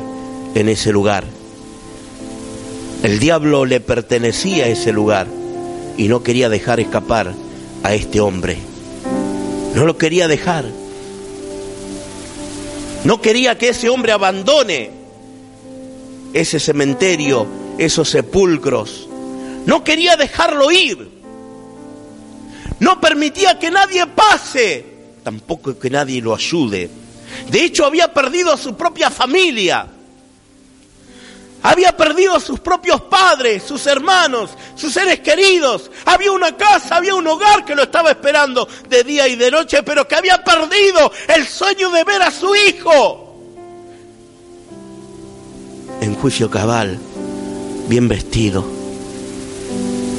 en 0.54 0.68
ese 0.68 0.92
lugar. 0.92 1.24
El 3.02 3.18
diablo 3.18 3.64
le 3.64 3.80
pertenecía 3.80 4.64
a 4.64 4.68
ese 4.68 4.92
lugar 4.92 5.26
y 5.96 6.08
no 6.08 6.22
quería 6.22 6.50
dejar 6.50 6.80
escapar 6.80 7.32
a 7.82 7.94
este 7.94 8.20
hombre. 8.20 8.58
No 9.74 9.86
lo 9.86 9.96
quería 9.96 10.28
dejar. 10.28 10.66
No 13.04 13.22
quería 13.22 13.56
que 13.56 13.70
ese 13.70 13.88
hombre 13.88 14.12
abandone 14.12 14.90
ese 16.34 16.60
cementerio, 16.60 17.46
esos 17.78 18.10
sepulcros. 18.10 19.03
No 19.66 19.82
quería 19.82 20.16
dejarlo 20.16 20.70
ir. 20.70 21.10
No 22.80 23.00
permitía 23.00 23.58
que 23.58 23.70
nadie 23.70 24.06
pase, 24.06 24.84
tampoco 25.22 25.78
que 25.78 25.90
nadie 25.90 26.20
lo 26.20 26.34
ayude 26.34 26.90
de 27.50 27.64
hecho, 27.64 27.84
había 27.84 28.12
perdido 28.12 28.52
a 28.52 28.56
su 28.56 28.74
propia 28.74 29.10
familia. 29.10 29.86
Había 31.62 31.96
perdido 31.96 32.36
a 32.36 32.40
sus 32.40 32.60
propios 32.60 33.00
padres, 33.02 33.62
sus 33.62 33.86
hermanos, 33.86 34.50
sus 34.74 34.92
seres 34.92 35.20
queridos. 35.20 35.90
Había 36.04 36.30
una 36.32 36.56
casa, 36.56 36.96
había 36.96 37.14
un 37.14 37.26
hogar 37.26 37.64
que 37.64 37.74
lo 37.74 37.84
estaba 37.84 38.10
esperando 38.10 38.68
de 38.88 39.02
día 39.02 39.26
y 39.28 39.36
de 39.36 39.50
noche, 39.50 39.82
pero 39.82 40.06
que 40.06 40.14
había 40.14 40.44
perdido 40.44 41.10
el 41.34 41.46
sueño 41.46 41.90
de 41.90 42.04
ver 42.04 42.20
a 42.22 42.30
su 42.30 42.54
hijo. 42.54 43.20
En 46.02 46.14
juicio 46.16 46.50
cabal, 46.50 46.98
bien 47.88 48.08
vestido 48.08 48.83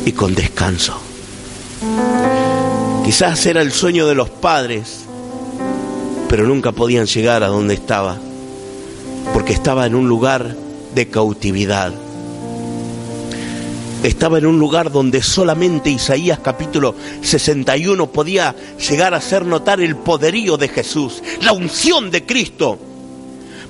y 0.05 0.11
con 0.13 0.33
descanso. 0.35 0.99
Quizás 3.03 3.45
era 3.45 3.61
el 3.61 3.71
sueño 3.71 4.07
de 4.07 4.15
los 4.15 4.29
padres 4.29 5.05
pero 6.27 6.47
nunca 6.47 6.71
podían 6.71 7.05
llegar 7.05 7.43
a 7.43 7.47
donde 7.47 7.75
estaba, 7.75 8.17
porque 9.33 9.53
estaba 9.53 9.85
en 9.85 9.95
un 9.95 10.07
lugar 10.07 10.55
de 10.93 11.07
cautividad. 11.07 11.93
Estaba 14.03 14.37
en 14.37 14.45
un 14.45 14.59
lugar 14.59 14.91
donde 14.91 15.23
solamente 15.23 15.89
Isaías 15.89 16.39
capítulo 16.39 16.93
61 17.21 18.11
podía 18.11 18.55
llegar 18.77 19.13
a 19.13 19.17
hacer 19.17 19.45
notar 19.45 19.79
el 19.81 19.95
poderío 19.95 20.57
de 20.57 20.67
Jesús, 20.67 21.23
la 21.41 21.53
unción 21.53 22.11
de 22.11 22.25
Cristo, 22.25 22.77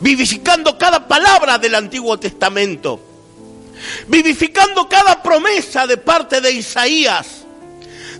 vivificando 0.01 0.77
cada 0.77 1.07
palabra 1.07 1.57
del 1.57 1.75
Antiguo 1.75 2.17
Testamento, 2.19 2.99
vivificando 4.07 4.87
cada 4.87 5.21
promesa 5.21 5.87
de 5.87 5.97
parte 5.97 6.41
de 6.41 6.51
Isaías, 6.51 7.43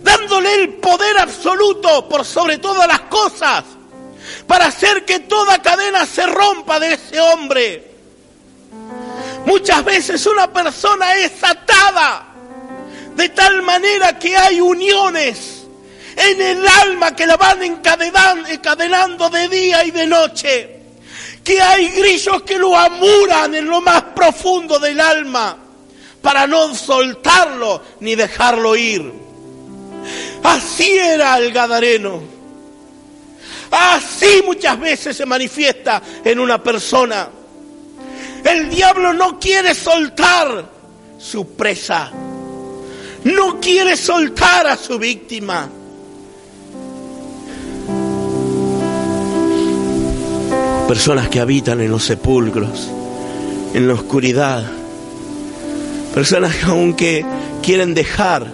dándole 0.02 0.54
el 0.54 0.74
poder 0.74 1.18
absoluto 1.18 2.08
por 2.08 2.24
sobre 2.24 2.58
todas 2.58 2.86
las 2.86 3.00
cosas 3.02 3.64
para 4.46 4.66
hacer 4.66 5.04
que 5.04 5.20
toda 5.20 5.62
cadena 5.62 6.06
se 6.06 6.26
rompa 6.26 6.78
de 6.80 6.94
ese 6.94 7.20
hombre. 7.20 7.90
Muchas 9.44 9.84
veces 9.84 10.26
una 10.26 10.52
persona 10.52 11.14
es 11.16 11.32
atada 11.42 12.26
de 13.14 13.28
tal 13.30 13.62
manera 13.62 14.18
que 14.18 14.36
hay 14.36 14.60
uniones 14.60 15.62
en 16.16 16.40
el 16.40 16.66
alma 16.66 17.14
que 17.14 17.26
la 17.26 17.36
van 17.36 17.62
encadenando 17.62 19.30
de 19.30 19.48
día 19.48 19.84
y 19.84 19.90
de 19.90 20.06
noche. 20.06 20.75
Que 21.46 21.62
hay 21.62 21.90
grillos 21.90 22.42
que 22.42 22.58
lo 22.58 22.76
amuran 22.76 23.54
en 23.54 23.66
lo 23.66 23.80
más 23.80 24.02
profundo 24.02 24.80
del 24.80 25.00
alma 25.00 25.56
para 26.20 26.44
no 26.48 26.74
soltarlo 26.74 27.80
ni 28.00 28.16
dejarlo 28.16 28.74
ir. 28.74 29.12
Así 30.42 30.90
era 30.98 31.38
el 31.38 31.52
Gadareno. 31.52 32.20
Así 33.70 34.42
muchas 34.44 34.80
veces 34.80 35.16
se 35.16 35.24
manifiesta 35.24 36.02
en 36.24 36.40
una 36.40 36.60
persona. 36.60 37.28
El 38.44 38.68
diablo 38.68 39.12
no 39.12 39.38
quiere 39.38 39.72
soltar 39.72 40.68
su 41.16 41.54
presa. 41.54 42.10
No 43.22 43.60
quiere 43.60 43.96
soltar 43.96 44.66
a 44.66 44.76
su 44.76 44.98
víctima. 44.98 45.68
Personas 50.88 51.28
que 51.28 51.40
habitan 51.40 51.80
en 51.80 51.90
los 51.90 52.04
sepulcros, 52.04 52.88
en 53.74 53.88
la 53.88 53.94
oscuridad. 53.94 54.64
Personas 56.14 56.54
que 56.54 56.66
aunque 56.66 57.26
quieren 57.62 57.92
dejar 57.92 58.46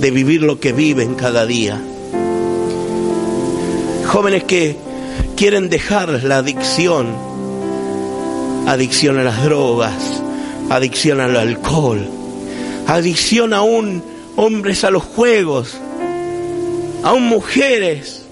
de 0.00 0.10
vivir 0.10 0.42
lo 0.42 0.58
que 0.58 0.72
viven 0.72 1.14
cada 1.14 1.46
día. 1.46 1.80
Jóvenes 4.06 4.44
que 4.44 4.76
quieren 5.36 5.70
dejar 5.70 6.24
la 6.24 6.38
adicción, 6.38 7.14
adicción 8.66 9.18
a 9.18 9.22
las 9.22 9.44
drogas, 9.44 10.22
adicción 10.70 11.20
al 11.20 11.36
alcohol, 11.36 12.06
adicción 12.88 13.54
aún 13.54 14.02
hombres 14.36 14.82
a 14.82 14.90
los 14.90 15.04
juegos, 15.04 15.76
aún 17.04 17.22
mujeres 17.22 18.23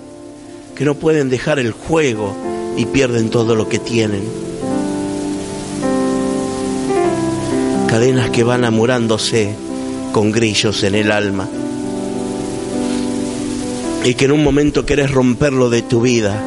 que 0.83 0.87
no 0.87 0.97
pueden 0.97 1.31
dejar 1.31 1.61
el 1.61 1.71
juego 1.71 2.35
y 2.77 2.87
pierden 2.87 3.31
todo 3.31 3.55
lo 3.55 3.69
que 3.69 3.79
tienen. 3.79 4.25
Cadenas 7.87 8.31
que 8.31 8.43
van 8.43 8.65
amurándose 8.65 9.55
con 10.11 10.33
grillos 10.33 10.83
en 10.83 10.97
el 10.97 11.13
alma. 11.13 11.49
Y 14.03 14.15
que 14.15 14.25
en 14.25 14.33
un 14.33 14.43
momento 14.43 14.85
querés 14.85 15.13
romperlo 15.13 15.71
de 15.71 15.83
tu 15.83 16.01
vida, 16.01 16.43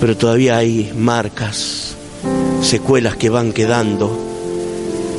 pero 0.00 0.16
todavía 0.16 0.56
hay 0.56 0.90
marcas, 0.96 1.96
secuelas 2.62 3.16
que 3.16 3.28
van 3.28 3.52
quedando 3.52 4.18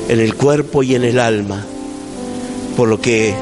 en 0.09 0.19
el 0.19 0.33
cuerpo 0.33 0.81
y 0.81 0.95
en 0.95 1.03
el 1.03 1.19
alma, 1.19 1.63
por 2.75 2.87
lo 2.89 2.99
que 2.99 3.35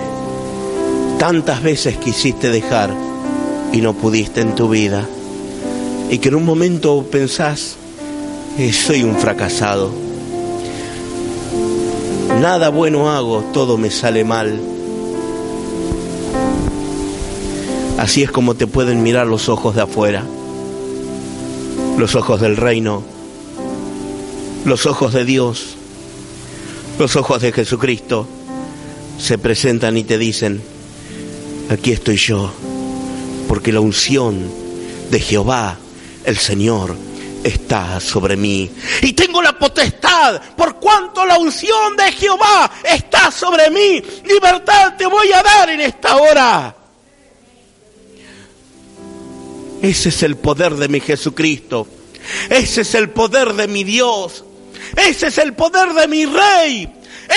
tantas 1.17 1.63
veces 1.63 1.95
quisiste 1.95 2.49
dejar 2.49 3.12
y 3.73 3.81
no 3.81 3.93
pudiste 3.93 4.39
en 4.39 4.55
tu 4.55 4.69
vida, 4.69 5.05
y 6.09 6.19
que 6.19 6.29
en 6.29 6.35
un 6.35 6.45
momento 6.45 7.05
pensás, 7.11 7.75
eh, 8.57 8.71
soy 8.71 9.03
un 9.03 9.17
fracasado, 9.17 9.91
nada 12.39 12.69
bueno 12.69 13.11
hago, 13.11 13.43
todo 13.51 13.77
me 13.77 13.91
sale 13.91 14.23
mal. 14.23 14.57
Así 17.97 18.23
es 18.23 18.31
como 18.31 18.55
te 18.55 18.67
pueden 18.67 19.03
mirar 19.03 19.27
los 19.27 19.49
ojos 19.49 19.75
de 19.75 19.81
afuera, 19.81 20.23
los 21.97 22.15
ojos 22.15 22.39
del 22.39 22.55
reino, 22.55 23.03
los 24.63 24.85
ojos 24.85 25.11
de 25.13 25.25
Dios. 25.25 25.77
Los 26.99 27.15
ojos 27.15 27.41
de 27.41 27.51
Jesucristo 27.51 28.27
se 29.17 29.39
presentan 29.39 29.97
y 29.97 30.03
te 30.03 30.19
dicen, 30.19 30.61
aquí 31.69 31.91
estoy 31.91 32.17
yo, 32.17 32.51
porque 33.53 33.71
la 33.71 33.81
unción 33.81 34.51
de 35.11 35.19
Jehová, 35.19 35.77
el 36.25 36.39
Señor, 36.39 36.97
está 37.43 37.99
sobre 37.99 38.35
mí. 38.35 38.67
Y 39.03 39.13
tengo 39.13 39.43
la 39.43 39.59
potestad, 39.59 40.41
por 40.57 40.79
cuanto 40.79 41.23
la 41.23 41.37
unción 41.37 41.95
de 41.95 42.11
Jehová 42.13 42.71
está 42.83 43.29
sobre 43.29 43.69
mí. 43.69 44.01
Libertad 44.25 44.95
te 44.97 45.05
voy 45.05 45.31
a 45.31 45.43
dar 45.43 45.69
en 45.69 45.81
esta 45.81 46.17
hora. 46.17 46.75
Ese 49.83 50.09
es 50.09 50.23
el 50.23 50.35
poder 50.35 50.73
de 50.73 50.87
mi 50.87 50.99
Jesucristo. 50.99 51.87
Ese 52.49 52.81
es 52.81 52.95
el 52.95 53.11
poder 53.11 53.53
de 53.53 53.67
mi 53.67 53.83
Dios. 53.83 54.45
Ese 54.97 55.27
es 55.27 55.37
el 55.37 55.53
poder 55.53 55.93
de 55.93 56.07
mi 56.07 56.25
rey. 56.25 56.91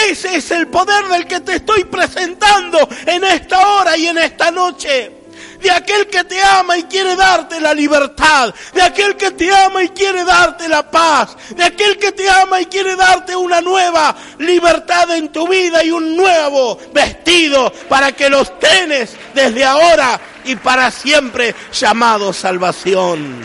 Ese 0.08 0.36
es 0.36 0.50
el 0.50 0.68
poder 0.68 1.08
del 1.08 1.26
que 1.26 1.40
te 1.40 1.56
estoy 1.56 1.84
presentando 1.84 2.88
en 3.04 3.22
esta 3.22 3.68
hora 3.68 3.98
y 3.98 4.06
en 4.06 4.16
esta 4.16 4.50
noche. 4.50 5.15
De 5.62 5.70
aquel 5.70 6.07
que 6.09 6.24
te 6.24 6.42
ama 6.42 6.76
y 6.78 6.84
quiere 6.84 7.16
darte 7.16 7.61
la 7.61 7.74
libertad. 7.74 8.54
De 8.74 8.82
aquel 8.82 9.16
que 9.16 9.30
te 9.30 9.54
ama 9.54 9.82
y 9.82 9.88
quiere 9.90 10.24
darte 10.24 10.68
la 10.68 10.90
paz. 10.90 11.36
De 11.54 11.64
aquel 11.64 11.98
que 11.98 12.12
te 12.12 12.28
ama 12.28 12.61
y 12.61 12.66
quiere 12.66 12.96
darte 12.96 13.34
una 13.34 13.61
nueva 13.61 14.14
libertad 14.38 15.11
en 15.16 15.30
tu 15.30 15.48
vida 15.48 15.82
y 15.84 15.90
un 15.90 16.16
nuevo 16.16 16.78
vestido 16.92 17.72
para 17.88 18.12
que 18.12 18.28
los 18.28 18.59
tenés 18.59 19.16
desde 19.34 19.64
ahora 19.64 20.20
y 20.44 20.57
para 20.57 20.90
siempre 20.90 21.54
llamado 21.72 22.32
salvación. 22.32 23.40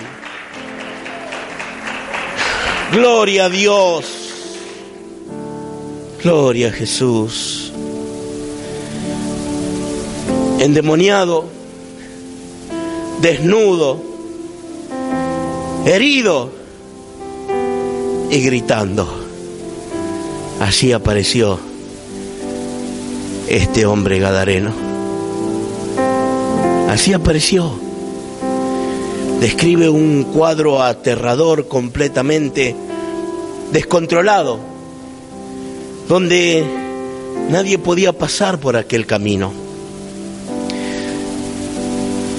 Gloria 2.92 3.46
a 3.46 3.50
Dios. 3.50 4.06
Gloria 6.22 6.68
a 6.68 6.72
Jesús. 6.72 7.72
Endemoniado, 10.60 11.50
desnudo, 13.22 14.02
herido 15.86 16.52
y 18.30 18.42
gritando. 18.42 19.08
Así 20.60 20.92
apareció 20.92 21.60
este 23.48 23.86
hombre 23.86 24.20
gadareno. 24.20 24.74
Así 26.90 27.14
apareció 27.14 27.72
describe 29.42 29.90
un 29.90 30.24
cuadro 30.26 30.84
aterrador 30.84 31.68
completamente 31.68 32.76
descontrolado, 33.72 34.60
donde 36.08 36.64
nadie 37.50 37.80
podía 37.80 38.14
pasar 38.14 38.60
por 38.60 38.78
aquel 38.78 39.08
camino. 39.08 39.52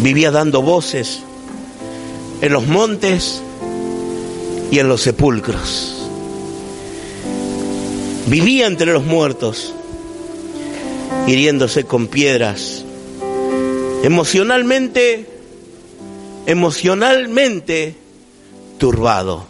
Vivía 0.03 0.30
dando 0.30 0.62
voces 0.62 1.20
en 2.40 2.53
los 2.53 2.66
montes 2.66 3.42
y 4.70 4.78
en 4.78 4.88
los 4.88 5.03
sepulcros. 5.03 6.09
Vivía 8.26 8.66
entre 8.66 8.92
los 8.92 9.05
muertos, 9.05 9.72
hiriéndose 11.26 11.84
con 11.84 12.09
piedras. 12.09 12.84
Emocionalmente 14.03 15.32
emocionalmente 16.46 17.94
turbado. 18.78 19.44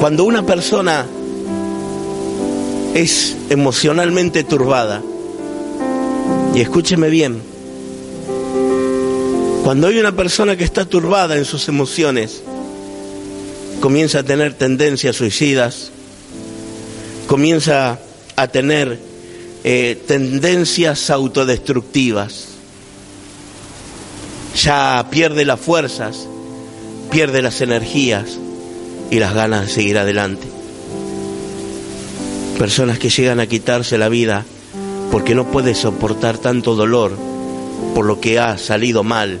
Cuando 0.00 0.24
una 0.24 0.46
persona 0.46 1.06
es 2.94 3.36
emocionalmente 3.50 4.44
turbada, 4.44 5.02
y 6.54 6.60
escúcheme 6.60 7.08
bien, 7.10 7.40
cuando 9.64 9.86
hay 9.88 9.98
una 9.98 10.12
persona 10.12 10.56
que 10.56 10.64
está 10.64 10.86
turbada 10.86 11.36
en 11.36 11.44
sus 11.44 11.68
emociones, 11.68 12.42
comienza 13.80 14.20
a 14.20 14.22
tener 14.22 14.54
tendencias 14.54 15.16
suicidas, 15.16 15.90
comienza 17.26 17.98
a 18.36 18.48
tener 18.48 18.98
eh, 19.64 20.02
tendencias 20.06 21.10
autodestructivas. 21.10 22.46
Ya 24.56 25.06
pierde 25.10 25.44
las 25.44 25.60
fuerzas, 25.60 26.26
pierde 27.10 27.42
las 27.42 27.60
energías 27.60 28.38
y 29.10 29.18
las 29.18 29.34
ganas 29.34 29.66
de 29.66 29.72
seguir 29.72 29.98
adelante. 29.98 30.46
Personas 32.58 32.98
que 32.98 33.10
llegan 33.10 33.38
a 33.38 33.46
quitarse 33.46 33.98
la 33.98 34.08
vida 34.08 34.44
porque 35.10 35.34
no 35.34 35.50
puede 35.50 35.74
soportar 35.74 36.38
tanto 36.38 36.74
dolor 36.74 37.12
por 37.94 38.04
lo 38.04 38.20
que 38.20 38.38
ha 38.38 38.58
salido 38.58 39.04
mal 39.04 39.38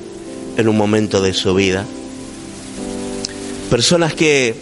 en 0.56 0.68
un 0.68 0.76
momento 0.76 1.20
de 1.22 1.34
su 1.34 1.54
vida. 1.54 1.84
Personas 3.70 4.14
que 4.14 4.54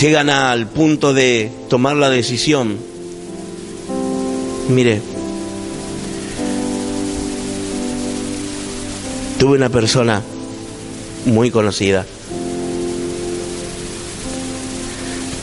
llegan 0.00 0.30
al 0.30 0.68
punto 0.68 1.12
de 1.12 1.50
tomar 1.68 1.96
la 1.96 2.10
decisión 2.10 2.78
Mire, 4.68 5.02
tuve 9.38 9.56
una 9.56 9.68
persona 9.68 10.22
muy 11.26 11.50
conocida. 11.50 12.06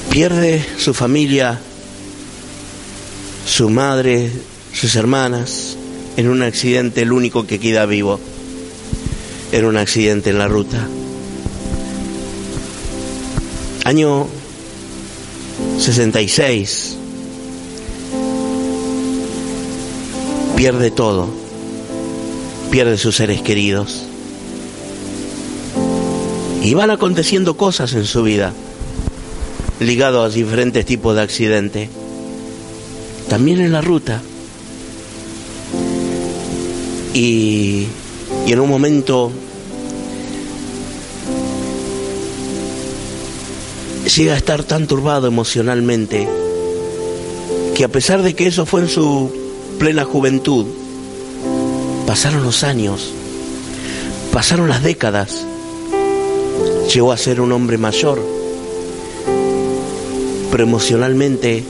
Pierde 0.10 0.66
su 0.78 0.96
familia, 0.96 1.60
su 3.52 3.70
madre, 3.70 4.32
sus 4.72 4.95
hermanas, 4.95 5.76
en 6.16 6.30
un 6.30 6.41
accidente, 6.41 7.02
el 7.02 7.12
único 7.12 7.45
que 7.45 7.60
queda 7.60 7.86
vivo, 7.86 8.18
en 9.52 9.66
un 9.66 9.76
accidente 9.76 10.30
en 10.30 10.38
la 10.38 10.47
ruta. 10.47 10.88
Año 13.84 14.28
66 15.80 16.95
pierde 20.56 20.89
todo, 20.89 21.28
pierde 22.72 22.97
sus 22.97 23.18
seres 23.18 23.41
queridos. 23.41 24.04
Y 26.64 26.74
van 26.74 26.89
aconteciendo 26.89 27.58
cosas 27.58 27.91
en 27.95 28.06
su 28.06 28.24
vida, 28.24 28.54
ligado 29.82 30.24
a 30.24 30.30
diferentes 30.30 30.86
tipos 30.86 31.18
de 31.18 31.22
accidentes. 31.22 31.89
También 33.32 33.61
en 33.61 33.71
la 33.71 33.79
ruta. 33.79 34.21
Y, 37.13 37.88
en 38.45 38.59
un 38.59 38.69
momento 38.69 39.32
llega 44.13 44.34
a 44.34 44.36
estar 44.38 44.65
tan 44.65 44.86
turbado 44.86 45.27
emocionalmente 45.27 46.27
que 47.73 47.86
a 47.86 47.88
pesar 47.88 48.21
de 48.21 48.34
que 48.34 48.47
eso 48.47 48.65
fue 48.65 48.82
en 48.82 48.89
su 48.89 49.32
plena 49.79 50.03
juventud, 50.03 50.65
pasaron 52.05 52.43
los 52.43 52.65
años, 52.65 53.13
pasaron 54.34 54.67
las 54.67 54.84
décadas, 54.84 55.45
llegó 56.93 57.13
a 57.13 57.17
ser 57.17 57.39
un 57.39 57.53
hombre 57.53 57.77
mayor, 57.77 58.21
pero 60.51 60.63
emocionalmente 60.63 61.63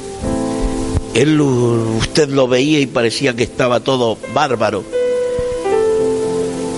él 1.13 1.41
usted 1.41 2.29
lo 2.29 2.47
veía 2.47 2.79
y 2.79 2.85
parecía 2.85 3.35
que 3.35 3.43
estaba 3.43 3.79
todo 3.81 4.17
bárbaro. 4.33 4.83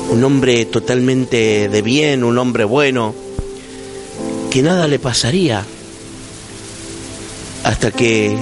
Un 0.10 0.24
hombre 0.24 0.66
totalmente 0.66 1.70
de 1.70 1.82
bien, 1.82 2.24
un 2.24 2.38
hombre 2.38 2.64
bueno, 2.64 3.14
que 4.50 4.62
nada 4.62 4.88
le 4.88 5.00
pasaría 5.00 5.66
hasta 7.64 7.92
que 7.92 8.36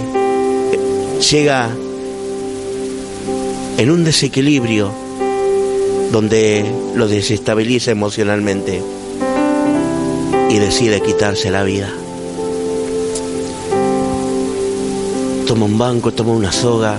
llega 1.32 1.70
en 3.78 3.92
un 3.92 4.04
desequilibrio 4.04 4.92
donde 6.12 6.66
lo 6.96 7.08
desestabiliza 7.08 7.92
emocionalmente 7.92 8.82
y 10.50 10.58
decide 10.58 11.02
quitarse 11.02 11.50
la 11.50 11.64
vida. 11.64 11.94
Toma 15.52 15.66
un 15.66 15.78
banco, 15.78 16.14
toma 16.14 16.32
una 16.32 16.50
soga. 16.50 16.98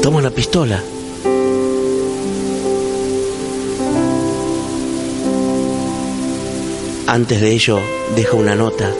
Toma 0.00 0.16
una 0.16 0.30
pistola. 0.30 0.82
Antes 7.06 7.38
de 7.42 7.52
ello, 7.52 7.80
deja 8.16 8.34
una 8.34 8.54
nota 8.54 8.94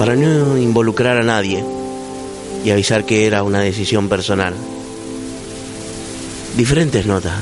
para 0.00 0.16
no 0.16 0.58
involucrar 0.58 1.18
a 1.18 1.22
nadie 1.22 1.64
y 2.64 2.70
avisar 2.72 3.04
que 3.04 3.28
era 3.28 3.44
una 3.44 3.60
decisión 3.60 4.08
personal. 4.08 4.54
Diferentes 6.56 7.06
notas. 7.06 7.36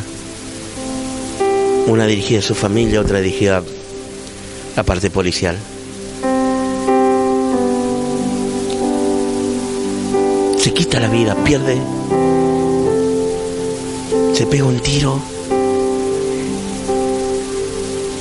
Una 1.87 2.07
dirigida 2.07 2.41
a 2.41 2.43
su 2.43 2.55
familia, 2.55 3.01
otra 3.01 3.21
dirigida 3.21 3.63
la 4.77 4.83
parte 4.83 5.09
policial. 5.11 5.57
Se 10.59 10.73
quita 10.75 11.01
la 11.01 11.09
vida, 11.09 11.35
pierde, 11.45 11.79
se 14.35 14.47
pega 14.47 14.65
un 14.65 14.81
tiro 14.81 15.19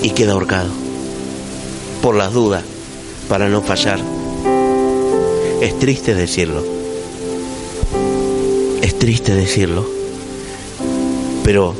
y 0.01 0.11
queda 0.11 0.31
ahorcado 0.31 0.69
por 2.01 2.15
las 2.15 2.31
dudas, 2.31 2.63
para 3.27 3.49
no 3.49 3.61
fallar. 3.61 3.99
Es 5.61 5.77
triste 5.79 6.13
decirlo. 6.13 6.63
Es 8.81 8.97
triste 8.99 9.33
decirlo. 9.33 9.85
Pero 11.43 11.73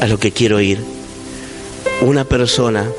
a 0.00 0.06
lo 0.06 0.18
que 0.18 0.32
quiero 0.32 0.60
ir, 0.60 0.82
una 2.02 2.24
persona 2.24 2.90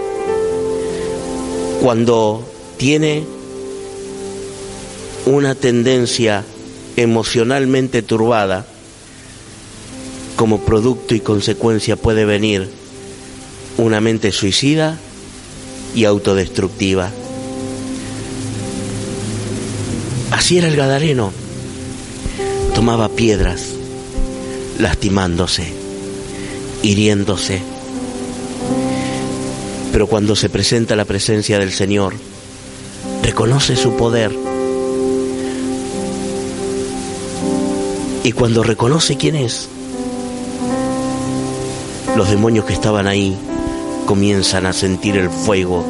cuando 1.86 2.43
tiene 2.77 3.23
una 5.27 5.53
tendencia 5.53 6.43
emocionalmente 6.95 8.01
turbada, 8.01 8.65
como 10.36 10.61
producto 10.61 11.13
y 11.13 11.19
consecuencia 11.19 11.95
puede 11.95 12.25
venir 12.25 12.67
una 13.77 14.01
mente 14.01 14.31
suicida 14.31 14.97
y 15.93 16.05
autodestructiva. 16.05 17.11
Así 20.31 20.57
era 20.57 20.69
el 20.69 20.75
Gadareno. 20.75 21.31
Tomaba 22.73 23.09
piedras, 23.09 23.61
lastimándose, 24.79 25.67
hiriéndose. 26.81 27.74
Pero 29.95 30.07
cuando 30.07 30.35
se 30.35 30.49
presenta 30.49 30.97
la 30.97 31.05
presencia 31.05 31.57
del 31.57 31.71
Señor, 31.71 32.15
reconoce 33.23 33.77
su 33.77 33.95
poder. 33.95 34.29
Y 38.21 38.33
cuando 38.33 38.61
reconoce 38.61 39.15
quién 39.15 39.37
es, 39.37 39.69
los 42.17 42.29
demonios 42.29 42.65
que 42.65 42.73
estaban 42.73 43.07
ahí 43.07 43.37
comienzan 44.05 44.65
a 44.65 44.73
sentir 44.73 45.15
el 45.15 45.29
fuego 45.29 45.85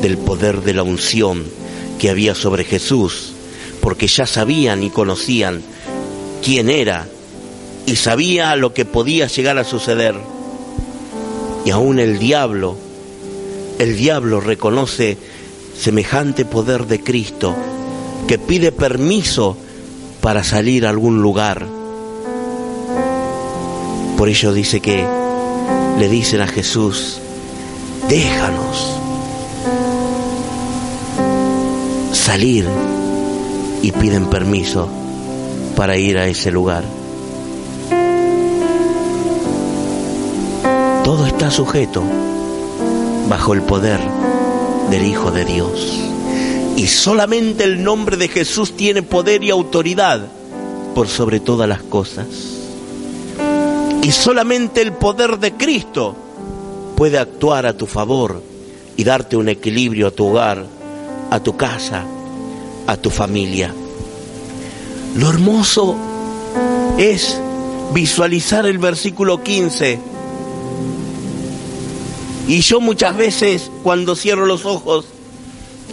del 0.00 0.16
poder 0.16 0.62
de 0.62 0.72
la 0.72 0.82
unción 0.82 1.44
que 1.98 2.08
había 2.08 2.34
sobre 2.34 2.64
Jesús, 2.64 3.34
porque 3.82 4.06
ya 4.06 4.24
sabían 4.24 4.82
y 4.82 4.88
conocían 4.88 5.60
quién 6.42 6.70
era 6.70 7.06
y 7.84 7.96
sabía 7.96 8.56
lo 8.56 8.72
que 8.72 8.86
podía 8.86 9.26
llegar 9.26 9.58
a 9.58 9.64
suceder. 9.64 10.14
Y 11.66 11.72
aún 11.72 11.98
el 11.98 12.18
diablo, 12.18 12.88
el 13.80 13.96
diablo 13.96 14.42
reconoce 14.42 15.16
semejante 15.74 16.44
poder 16.44 16.86
de 16.86 17.02
Cristo 17.02 17.56
que 18.28 18.38
pide 18.38 18.72
permiso 18.72 19.56
para 20.20 20.44
salir 20.44 20.84
a 20.84 20.90
algún 20.90 21.22
lugar. 21.22 21.66
Por 24.18 24.28
ello 24.28 24.52
dice 24.52 24.80
que 24.80 25.06
le 25.98 26.08
dicen 26.10 26.42
a 26.42 26.46
Jesús, 26.46 27.20
déjanos 28.06 28.98
salir 32.12 32.66
y 33.80 33.92
piden 33.92 34.26
permiso 34.26 34.90
para 35.74 35.96
ir 35.96 36.18
a 36.18 36.26
ese 36.26 36.50
lugar. 36.50 36.84
Todo 41.02 41.26
está 41.26 41.50
sujeto 41.50 42.04
bajo 43.30 43.54
el 43.54 43.62
poder 43.62 44.00
del 44.90 45.06
Hijo 45.06 45.30
de 45.30 45.44
Dios. 45.44 46.00
Y 46.76 46.88
solamente 46.88 47.62
el 47.62 47.84
nombre 47.84 48.16
de 48.16 48.26
Jesús 48.26 48.76
tiene 48.76 49.02
poder 49.02 49.44
y 49.44 49.50
autoridad 49.50 50.26
por 50.96 51.06
sobre 51.06 51.38
todas 51.38 51.68
las 51.68 51.80
cosas. 51.80 52.26
Y 54.02 54.10
solamente 54.10 54.82
el 54.82 54.92
poder 54.92 55.38
de 55.38 55.52
Cristo 55.52 56.16
puede 56.96 57.18
actuar 57.18 57.66
a 57.66 57.76
tu 57.76 57.86
favor 57.86 58.42
y 58.96 59.04
darte 59.04 59.36
un 59.36 59.48
equilibrio 59.48 60.08
a 60.08 60.10
tu 60.10 60.26
hogar, 60.26 60.66
a 61.30 61.38
tu 61.40 61.56
casa, 61.56 62.04
a 62.88 62.96
tu 62.96 63.10
familia. 63.10 63.72
Lo 65.16 65.30
hermoso 65.30 65.94
es 66.98 67.40
visualizar 67.94 68.66
el 68.66 68.78
versículo 68.78 69.40
15. 69.40 70.09
Y 72.50 72.62
yo 72.62 72.80
muchas 72.80 73.16
veces 73.16 73.70
cuando 73.84 74.16
cierro 74.16 74.44
los 74.44 74.64
ojos 74.64 75.04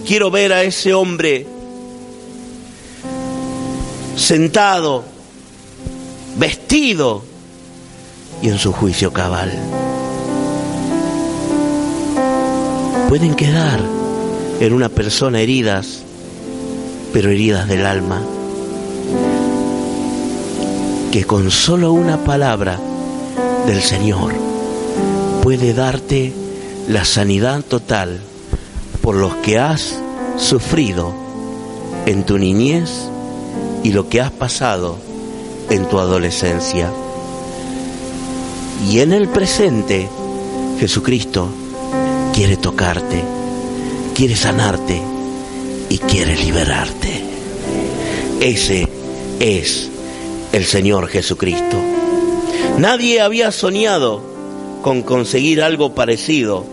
quiero 0.07 0.31
ver 0.31 0.53
a 0.53 0.63
ese 0.63 0.91
hombre 0.91 1.45
sentado, 4.15 5.03
vestido 6.39 7.21
y 8.41 8.49
en 8.49 8.57
su 8.57 8.73
juicio 8.73 9.13
cabal. 9.13 9.53
pueden 13.07 13.35
quedar 13.35 13.79
en 14.59 14.73
una 14.73 14.89
persona 14.89 15.41
heridas, 15.41 15.99
pero 17.13 17.29
heridas 17.29 17.67
del 17.67 17.85
alma, 17.85 18.19
que 21.11 21.23
con 21.23 21.51
solo 21.51 21.93
una 21.93 22.23
palabra 22.23 22.79
del 23.67 23.79
Señor 23.83 24.33
puede 25.43 25.75
darte 25.75 26.46
la 26.87 27.05
sanidad 27.05 27.63
total 27.63 28.21
por 29.01 29.15
los 29.15 29.35
que 29.37 29.59
has 29.59 29.95
sufrido 30.37 31.13
en 32.05 32.25
tu 32.25 32.37
niñez 32.37 32.89
y 33.83 33.91
lo 33.91 34.09
que 34.09 34.21
has 34.21 34.31
pasado 34.31 34.97
en 35.69 35.87
tu 35.87 35.99
adolescencia. 35.99 36.91
Y 38.89 38.99
en 38.99 39.13
el 39.13 39.27
presente, 39.27 40.07
Jesucristo 40.79 41.49
quiere 42.33 42.57
tocarte, 42.57 43.23
quiere 44.13 44.35
sanarte, 44.35 45.01
y 45.89 45.97
quiere 45.99 46.35
liberarte. 46.35 47.21
Ese 48.41 48.87
es 49.39 49.89
el 50.51 50.65
Señor 50.65 51.07
Jesucristo. 51.07 51.77
Nadie 52.77 53.21
había 53.21 53.51
soñado 53.51 54.21
con 54.81 55.01
conseguir 55.01 55.61
algo 55.61 55.95
parecido 55.95 56.65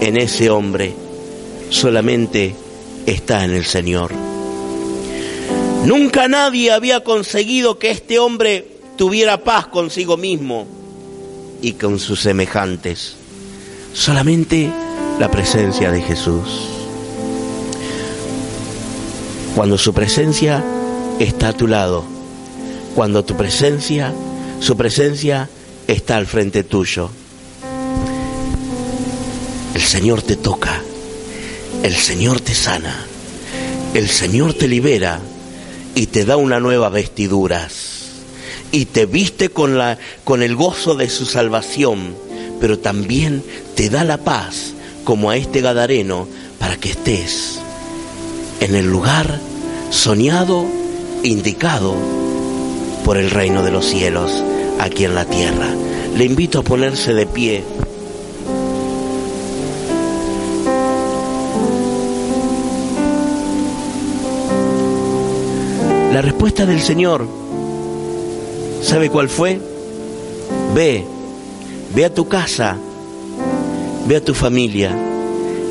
en 0.00 0.16
ese 0.16 0.50
hombre, 0.50 0.94
solamente 1.70 2.54
está 3.06 3.44
en 3.44 3.52
el 3.52 3.64
Señor. 3.64 4.12
Nunca 5.84 6.28
nadie 6.28 6.72
había 6.72 7.04
conseguido 7.04 7.78
que 7.78 7.90
este 7.90 8.18
hombre 8.18 8.66
tuviera 8.96 9.44
paz 9.44 9.66
consigo 9.66 10.16
mismo 10.16 10.66
y 11.60 11.72
con 11.72 11.98
sus 11.98 12.20
semejantes. 12.20 13.16
Solamente 13.92 14.70
la 15.18 15.30
presencia 15.30 15.90
de 15.90 16.02
Jesús. 16.02 16.68
Cuando 19.54 19.78
su 19.78 19.92
presencia 19.94 20.64
está 21.18 21.48
a 21.48 21.52
tu 21.52 21.68
lado, 21.68 22.04
cuando 22.94 23.24
tu 23.24 23.36
presencia, 23.36 24.12
su 24.60 24.76
presencia 24.76 25.48
está 25.86 26.16
al 26.16 26.26
frente 26.26 26.64
tuyo, 26.64 27.10
el 29.74 29.82
Señor 29.82 30.22
te 30.22 30.36
toca, 30.36 30.80
el 31.82 31.94
Señor 31.94 32.40
te 32.40 32.54
sana, 32.54 33.06
el 33.94 34.08
Señor 34.08 34.54
te 34.54 34.68
libera 34.68 35.20
y 35.94 36.06
te 36.06 36.24
da 36.24 36.36
una 36.36 36.60
nueva 36.60 36.88
vestiduras 36.88 37.94
y 38.72 38.86
te 38.86 39.06
viste 39.06 39.50
con, 39.50 39.78
la, 39.78 39.98
con 40.24 40.42
el 40.42 40.56
gozo 40.56 40.94
de 40.94 41.08
su 41.08 41.26
salvación, 41.26 42.14
pero 42.60 42.78
también 42.78 43.42
te 43.76 43.88
da 43.88 44.04
la 44.04 44.18
paz 44.18 44.72
como 45.04 45.30
a 45.30 45.36
este 45.36 45.60
Gadareno 45.60 46.26
para 46.58 46.76
que 46.76 46.90
estés 46.90 47.60
en 48.60 48.74
el 48.74 48.86
lugar 48.86 49.38
soñado, 49.90 50.66
indicado 51.22 51.94
por 53.04 53.16
el 53.16 53.30
reino 53.30 53.62
de 53.62 53.70
los 53.70 53.84
cielos 53.84 54.42
aquí 54.80 55.04
en 55.04 55.14
la 55.14 55.24
tierra. 55.24 55.68
Le 56.16 56.24
invito 56.24 56.60
a 56.60 56.64
ponerse 56.64 57.12
de 57.12 57.26
pie. 57.26 57.62
La 66.14 66.22
respuesta 66.22 66.64
del 66.64 66.80
Señor, 66.80 67.26
¿sabe 68.82 69.10
cuál 69.10 69.28
fue? 69.28 69.58
Ve, 70.72 71.04
ve 71.92 72.04
a 72.04 72.14
tu 72.14 72.28
casa, 72.28 72.76
ve 74.06 74.14
a 74.14 74.24
tu 74.24 74.32
familia. 74.32 74.96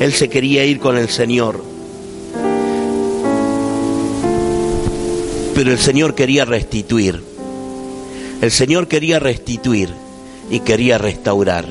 Él 0.00 0.12
se 0.12 0.28
quería 0.28 0.66
ir 0.66 0.80
con 0.80 0.98
el 0.98 1.08
Señor. 1.08 1.64
Pero 5.54 5.70
el 5.70 5.78
Señor 5.78 6.14
quería 6.14 6.44
restituir. 6.44 7.22
El 8.42 8.50
Señor 8.50 8.86
quería 8.86 9.18
restituir 9.18 9.94
y 10.50 10.60
quería 10.60 10.98
restaurar. 10.98 11.64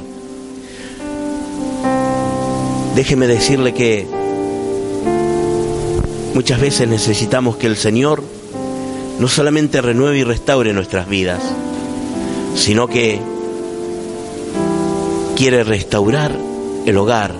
Déjeme 2.95 3.27
decirle 3.27 3.75
que 3.75 4.07
muchas 6.33 6.59
veces 6.59 6.87
necesitamos 6.87 7.57
que 7.57 7.67
el 7.67 7.77
Señor 7.77 8.23
no 9.19 9.27
solamente 9.27 9.81
renueve 9.81 10.19
y 10.19 10.23
restaure 10.23 10.73
nuestras 10.73 11.07
vidas, 11.07 11.41
sino 12.55 12.87
que 12.87 13.19
quiere 15.35 15.63
restaurar 15.63 16.35
el 16.85 16.97
hogar, 16.97 17.33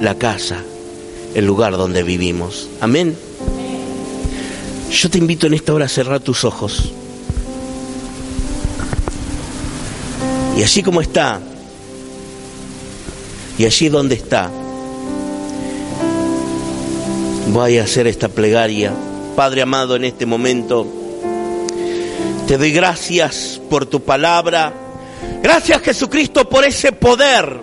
la 0.00 0.16
casa, 0.16 0.62
el 1.34 1.46
lugar 1.46 1.76
donde 1.76 2.02
vivimos. 2.02 2.68
Amén. 2.80 3.16
Yo 4.90 5.10
te 5.10 5.18
invito 5.18 5.46
en 5.46 5.54
esta 5.54 5.74
hora 5.74 5.86
a 5.86 5.88
cerrar 5.88 6.20
tus 6.20 6.44
ojos. 6.44 6.92
Y 10.56 10.62
así 10.62 10.82
como 10.82 11.00
está, 11.00 11.40
y 13.58 13.64
allí 13.64 13.88
donde 13.88 14.14
está, 14.14 14.50
voy 17.52 17.78
a 17.78 17.84
hacer 17.84 18.06
esta 18.06 18.28
plegaria. 18.28 18.92
Padre 19.36 19.62
amado, 19.62 19.96
en 19.96 20.04
este 20.04 20.26
momento 20.26 20.86
te 22.46 22.56
doy 22.56 22.70
gracias 22.70 23.60
por 23.68 23.84
tu 23.84 24.00
palabra. 24.00 24.72
Gracias 25.42 25.82
Jesucristo 25.82 26.48
por 26.48 26.64
ese 26.64 26.92
poder, 26.92 27.60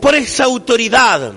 por 0.00 0.14
esa 0.14 0.44
autoridad. 0.44 1.32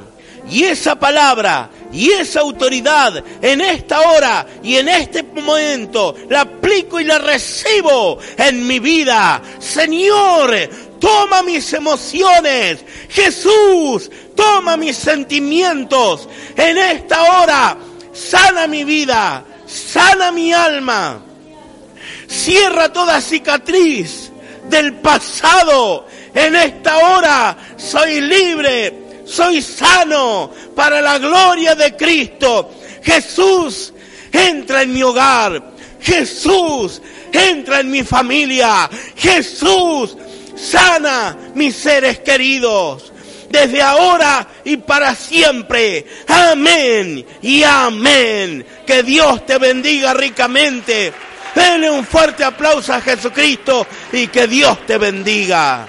Y 0.47 0.65
esa 0.65 0.99
palabra 0.99 1.71
y 1.91 2.11
esa 2.11 2.41
autoridad 2.41 3.23
en 3.41 3.61
esta 3.61 4.01
hora 4.01 4.45
y 4.61 4.75
en 4.75 4.87
este 4.89 5.23
momento 5.23 6.13
la 6.29 6.41
aplico 6.41 6.99
y 6.99 7.03
la 7.03 7.17
recibo 7.17 8.19
en 8.37 8.67
mi 8.67 8.77
vida. 8.77 9.41
Señor, 9.57 10.53
toma 10.99 11.41
mis 11.41 11.73
emociones. 11.73 12.85
Jesús, 13.09 14.11
toma 14.35 14.77
mis 14.77 14.95
sentimientos. 14.95 16.29
En 16.55 16.77
esta 16.77 17.41
hora, 17.41 17.77
sana 18.13 18.67
mi 18.67 18.83
vida, 18.83 19.43
sana 19.75 20.31
mi 20.31 20.53
alma. 20.53 21.21
Cierra 22.27 22.91
toda 22.91 23.21
cicatriz 23.21 24.31
del 24.69 24.95
pasado. 24.95 26.07
En 26.33 26.55
esta 26.55 26.97
hora 26.97 27.57
soy 27.77 28.21
libre 28.21 29.05
soy 29.25 29.61
sano 29.61 30.51
para 30.75 31.01
la 31.01 31.17
gloria 31.17 31.75
de 31.75 31.95
Cristo. 31.95 32.71
Jesús, 33.01 33.93
entra 34.31 34.83
en 34.83 34.93
mi 34.93 35.03
hogar. 35.03 35.73
Jesús, 35.99 37.01
entra 37.31 37.79
en 37.79 37.89
mi 37.89 38.03
familia. 38.03 38.89
Jesús, 39.15 40.15
sana 40.55 41.35
mis 41.55 41.75
seres 41.75 42.19
queridos. 42.19 43.11
Desde 43.55 43.81
ahora 43.81 44.45
y 44.65 44.75
para 44.75 45.15
siempre. 45.15 46.05
Amén 46.27 47.25
y 47.41 47.63
amén. 47.63 48.65
Que 48.85 49.01
Dios 49.01 49.45
te 49.45 49.57
bendiga 49.57 50.13
ricamente. 50.13 51.13
Denle 51.55 51.89
un 51.89 52.05
fuerte 52.05 52.43
aplauso 52.43 52.93
a 52.93 52.99
Jesucristo 52.99 53.87
y 54.11 54.27
que 54.27 54.45
Dios 54.47 54.85
te 54.85 54.97
bendiga. 54.97 55.83